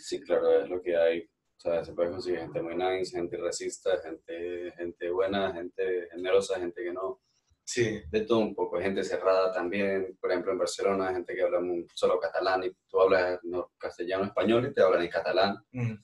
[0.00, 1.28] Sí, claro, es lo que hay.
[1.58, 6.58] O sea, se puede conseguir gente muy nice, gente racista, gente, gente buena, gente generosa,
[6.60, 7.20] gente que no.
[7.64, 8.80] Sí, De todo un poco.
[8.80, 10.16] Gente cerrada también.
[10.20, 11.60] Por ejemplo, en Barcelona, gente que habla
[11.94, 15.58] solo catalán y tú hablas no, castellano, español y te hablan en catalán.
[15.72, 15.94] mm.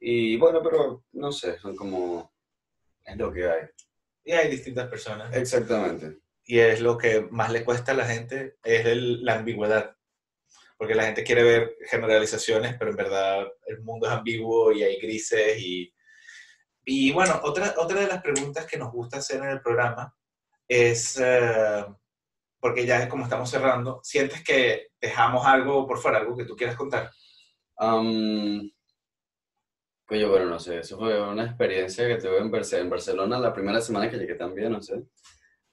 [0.00, 2.32] Y bueno, pero no sé, son como...
[3.04, 3.62] Es lo que hay.
[4.24, 5.34] y hay distintas personas.
[5.34, 6.18] Exactamente.
[6.44, 9.96] Y es lo que más le cuesta a la gente, es el- la ambigüedad.
[10.78, 14.98] Porque la gente quiere ver generalizaciones, pero en verdad el mundo es ambiguo y hay
[15.00, 15.58] grises.
[15.58, 15.92] Y,
[16.84, 20.14] y bueno, otra, otra de las preguntas que nos gusta hacer en el programa
[20.68, 21.84] es, eh,
[22.60, 26.54] porque ya es como estamos cerrando, ¿sientes que dejamos algo por fuera, algo que tú
[26.56, 27.10] quieras contar?
[27.76, 28.70] Am,
[30.10, 33.52] Oye, bueno, no sé, eso fue una experiencia que tuve en, Barce- en Barcelona la
[33.52, 35.02] primera semana que llegué también, no sé.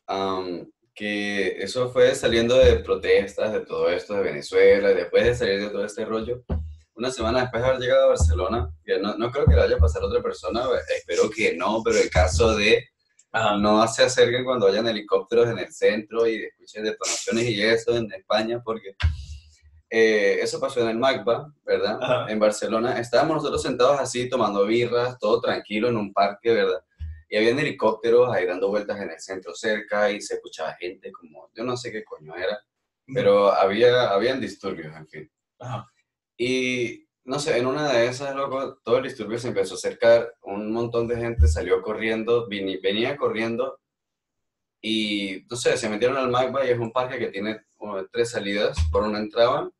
[0.07, 5.35] Am, que eso fue saliendo de protestas, de todo esto de Venezuela, y después de
[5.35, 6.43] salir de todo este rollo.
[6.95, 9.75] Una semana después de haber llegado a Barcelona, que no, no creo que le vaya
[9.75, 10.63] a pasar a otra persona,
[10.97, 12.87] espero que no, pero el caso de
[13.59, 18.11] no se acerquen cuando hayan helicópteros en el centro y escuchen detonaciones y eso en
[18.13, 18.95] España, porque
[19.89, 21.99] eh, eso pasó en el MACBA, ¿verdad?
[22.01, 22.31] Ajá.
[22.31, 22.97] En Barcelona.
[22.99, 26.81] Estábamos nosotros sentados así, tomando birras, todo tranquilo en un parque, ¿verdad?
[27.35, 31.49] Y habían helicópteros ahí dando vueltas en el centro cerca y se escuchaba gente como,
[31.53, 32.57] yo no sé qué coño era,
[33.13, 35.31] pero había, habían disturbios, en fin.
[35.59, 35.85] Ajá.
[36.37, 40.33] Y no sé, en una de esas, loco, todo el disturbio se empezó a acercar,
[40.43, 43.81] un montón de gente salió corriendo, vini- venía corriendo
[44.81, 48.29] y, no sé, se metieron al Magba y es un parque que tiene como tres
[48.31, 49.71] salidas, por una entraban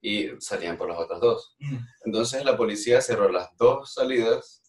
[0.00, 1.56] y salían por las otras dos.
[2.04, 4.61] Entonces la policía cerró las dos salidas,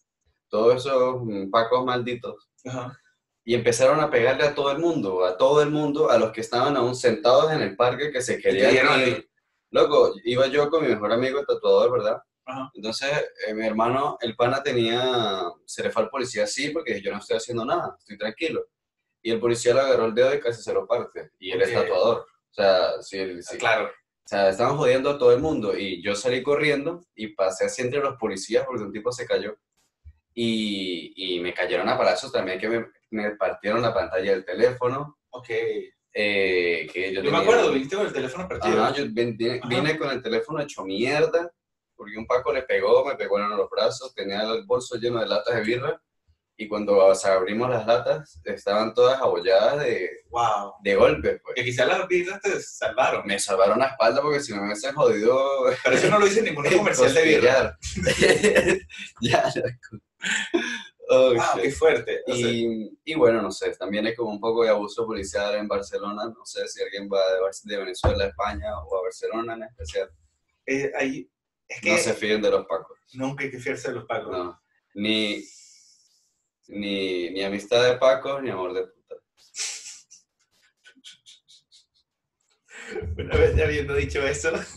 [0.54, 1.16] todos esos
[1.50, 2.96] pacos malditos, Ajá.
[3.44, 6.42] y empezaron a pegarle a todo el mundo, a todo el mundo, a los que
[6.42, 9.28] estaban aún sentados en el parque que se querían ir.
[9.70, 12.18] Loco, iba yo con mi mejor amigo el tatuador, ¿verdad?
[12.46, 12.70] Ajá.
[12.74, 13.10] Entonces,
[13.48, 17.18] eh, mi hermano, el pana tenía, se le fue al policía así porque yo no
[17.18, 18.64] estoy haciendo nada, estoy tranquilo.
[19.22, 21.30] Y el policía le agarró el dedo y casi se lo parte.
[21.40, 21.82] Y él es Ok.
[21.82, 22.18] tatuador.
[22.18, 23.58] O sea, sí, sí.
[23.58, 23.86] Claro.
[23.86, 27.82] O sea, estaban jodiendo a todo el mundo y yo salí corriendo y pasé así
[27.82, 29.56] entre los policías porque un tipo se cayó.
[30.34, 35.18] Y, y me cayeron a palazos también que me, me partieron la pantalla del teléfono.
[35.30, 35.48] Ok.
[36.16, 38.82] eh, que yo Yo me acuerdo, viniste con el teléfono partido.
[38.82, 39.36] Ajá, yo vin-
[39.68, 41.50] vine, con el teléfono hecho mierda,
[41.96, 45.26] porque un Paco le pegó, me pegó en los brazos, tenía el bolso lleno de
[45.26, 46.00] latas de birra,
[46.56, 50.74] y cuando o sea, abrimos las latas, estaban todas abolladas de, Wow.
[50.84, 51.54] de golpes, pues.
[51.56, 53.26] Que quizás las birras te salvaron.
[53.26, 55.36] Me salvaron la espalda porque si no me hubiesen jodido...
[55.82, 57.76] Pero eso no lo dice en ningún comercial de birra.
[59.20, 59.52] ya.
[61.10, 61.62] Oh, shit.
[61.62, 62.22] qué fuerte.
[62.28, 66.24] Y, y bueno, no sé, también hay como un poco de abuso policial en Barcelona.
[66.26, 67.20] No sé si alguien va
[67.64, 70.10] de, Venezuela a España o a Barcelona en especial.
[70.66, 71.28] eh, ahí,
[71.68, 72.98] es que No se fíen de los pacos.
[73.12, 74.32] nunca hay que fiarse de los pagos.
[74.36, 74.60] No.
[74.94, 75.44] Ni,
[76.68, 78.86] ni, ni amistad de pacos ni amor de
[83.18, 84.70] Una vez ya habiendo dicho eso, es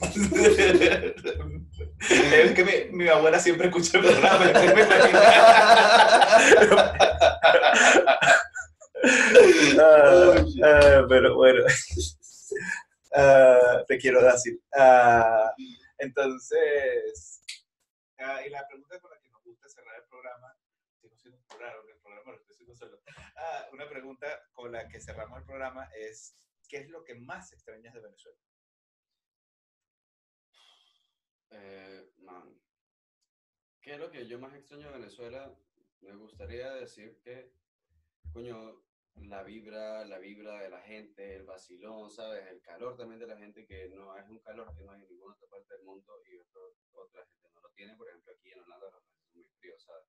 [2.53, 4.51] que mi, mi abuela siempre escucha el programa.
[9.80, 10.34] Ah,
[10.66, 11.64] ah, pero bueno,
[13.14, 14.60] Ah, te quiero decir.
[15.97, 17.41] Entonces,
[18.45, 20.53] y la pregunta con la que nos gusta cerrar el programa,
[21.01, 21.14] que el
[21.47, 21.78] programa
[23.72, 26.36] una pregunta con la que cerramos el programa es,
[26.68, 28.38] ¿qué es lo que más extrañas de Venezuela?
[31.49, 32.61] Eh, man,
[33.82, 35.57] ¿qué es lo que yo más extraño de Venezuela?
[36.01, 37.53] Me gustaría decir que,
[38.34, 38.84] coño,
[39.15, 42.45] la vibra, la vibra de la gente, el vacilón, ¿sabes?
[42.47, 45.09] El calor también de la gente, que no es un calor que no hay en
[45.09, 47.95] ninguna otra parte del mundo y otro- otra gente no lo tiene.
[47.95, 50.05] Por ejemplo, aquí en Holanda los meses son muy fríos, ¿sabes?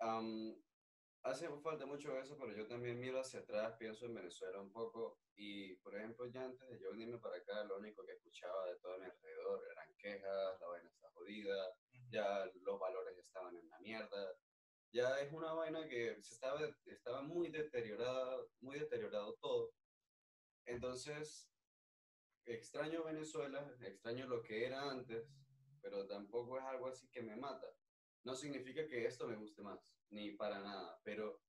[0.00, 0.62] Am,
[1.22, 5.20] hace falta mucho eso, pero yo también miro hacia atrás, pienso en Venezuela un poco
[5.34, 8.78] y, por ejemplo, ya antes de yo venirme para acá, lo único que escuchaba de
[8.78, 11.74] todo mi alrededor eran quejas, la vaina está jodida,
[12.08, 14.34] ya los valores estaban en la mierda,
[14.92, 19.72] ya es una vaina que se estaba, estaba muy deteriorada, muy deteriorado todo.
[20.66, 21.48] Entonces,
[22.44, 25.28] extraño Venezuela, extraño lo que era antes,
[25.80, 27.66] pero tampoco es algo así que me mata.
[28.24, 31.40] No significa que esto me guste más, ni para nada, pero,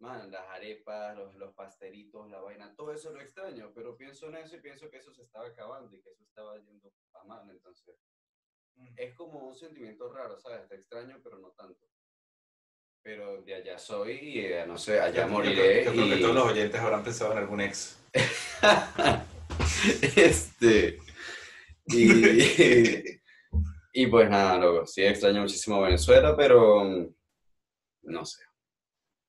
[0.00, 4.36] man, las arepas, los, los pastelitos, la vaina, todo eso lo extraño, pero pienso en
[4.36, 7.48] eso y pienso que eso se estaba acabando y que eso estaba yendo a mal,
[7.50, 7.96] entonces
[8.96, 10.68] es como un sentimiento raro, ¿sabes?
[10.68, 11.88] Te extraño, pero no tanto.
[13.02, 15.82] Pero de allá soy y eh, no sé, allá Yo- yo moriré.
[15.82, 17.98] creo- Yo, creo que y- todos los oyentes habrán pensado en algún ex.
[20.16, 20.98] este.
[21.86, 22.08] Y,
[23.92, 27.14] y pues nada, loco, sí extraño muchísimo Venezuela, pero mm,
[28.02, 28.42] no sé.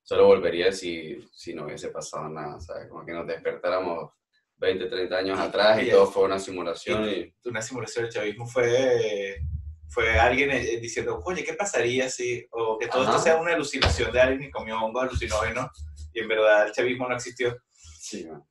[0.04, 2.88] Solo volvería si, si no hubiese pasado nada, ¿sabes?
[2.90, 4.12] Como que nos despertáramos
[4.58, 7.34] 20, 30 años atrás y Y- todo fue una simulación y...
[7.48, 9.38] Una simulación del chavismo fue,
[9.88, 13.12] fue alguien eh, diciendo, oye, ¿qué pasaría si, o que todo Ajá.
[13.12, 15.70] esto sea una alucinación de alguien que comió hongo alucinógeno
[16.14, 17.56] y en verdad el chavismo no existió?
[17.72, 18.44] Sí, man.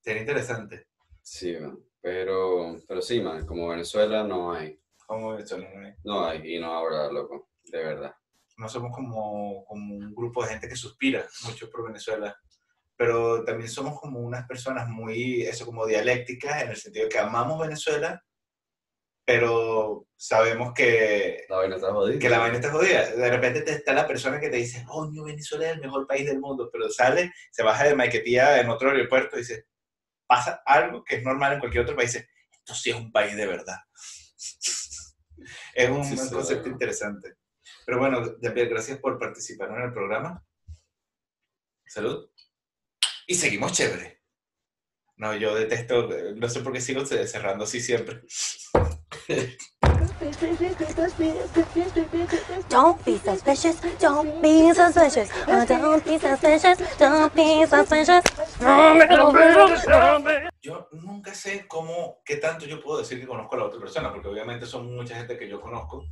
[0.00, 0.86] Sería interesante.
[1.22, 1.78] Sí, man.
[2.06, 4.78] Pero, pero sí, man, como Venezuela no hay.
[5.08, 5.94] Como Venezuela, ¿no?
[6.04, 7.48] No hay y no habrá, loco.
[7.64, 8.14] De verdad.
[8.58, 12.36] no somos como, como un grupo de gente que suspira mucho por Venezuela,
[12.96, 17.60] pero también somos como unas personas muy, eso, como dialécticas, en el sentido que amamos
[17.60, 18.22] Venezuela,
[19.24, 22.20] pero sabemos que, La vaina está jodida.
[22.20, 23.10] que la vaina está jodida.
[23.16, 26.24] De repente te está la persona que te dice, coño, Venezuela es el mejor país
[26.24, 29.66] del mundo, pero sale, se baja de Maiquetía en otro aeropuerto y dice,
[30.26, 33.46] pasa algo que es normal en cualquier otro país, esto sí es un país de
[33.46, 33.78] verdad.
[35.74, 37.34] es un, Sí, un sí, concepto interesante.
[37.84, 40.44] Pero bueno, Jean-Pierre, gracias por participar en el programa.
[41.86, 42.30] Salud.
[43.26, 44.22] Y seguimos chévere.
[45.16, 48.22] No, yo detesto, eh, no sé por qué sigo ce- cerrando así siempre.
[52.68, 53.80] Don't be suspicious.
[53.98, 55.30] Don't be suspicious.
[55.46, 56.78] Uh, don't be suspicious.
[56.98, 58.24] Don't be suspicious.
[60.60, 64.12] Yo nunca sé cómo, qué tanto yo puedo decir que conozco a la otra persona,
[64.12, 66.04] porque obviamente son mucha gente que yo conozco.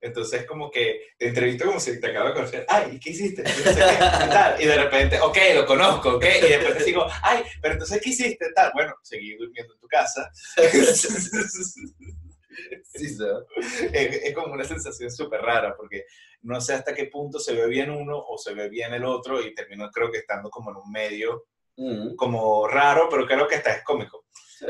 [0.00, 2.64] Entonces, como que te entrevisto como si te acabo de conocer.
[2.68, 3.44] Ay, ¿qué hiciste?
[3.44, 4.62] Yo no sé qué, tal.
[4.62, 6.24] Y de repente, ok, lo conozco, ok.
[6.24, 8.46] Y después te digo, ay, pero entonces, ¿qué hiciste?
[8.54, 8.70] Tal.
[8.72, 10.30] Bueno, seguí durmiendo en tu casa.
[12.84, 13.06] Sí,
[13.92, 16.04] es, es como una sensación súper rara, porque
[16.42, 19.40] no sé hasta qué punto se ve bien uno o se ve bien el otro,
[19.40, 21.44] y termino, creo que estando como en un medio
[21.80, 24.26] Mm, como raro, pero creo que hasta es cómico.
[24.32, 24.66] sí.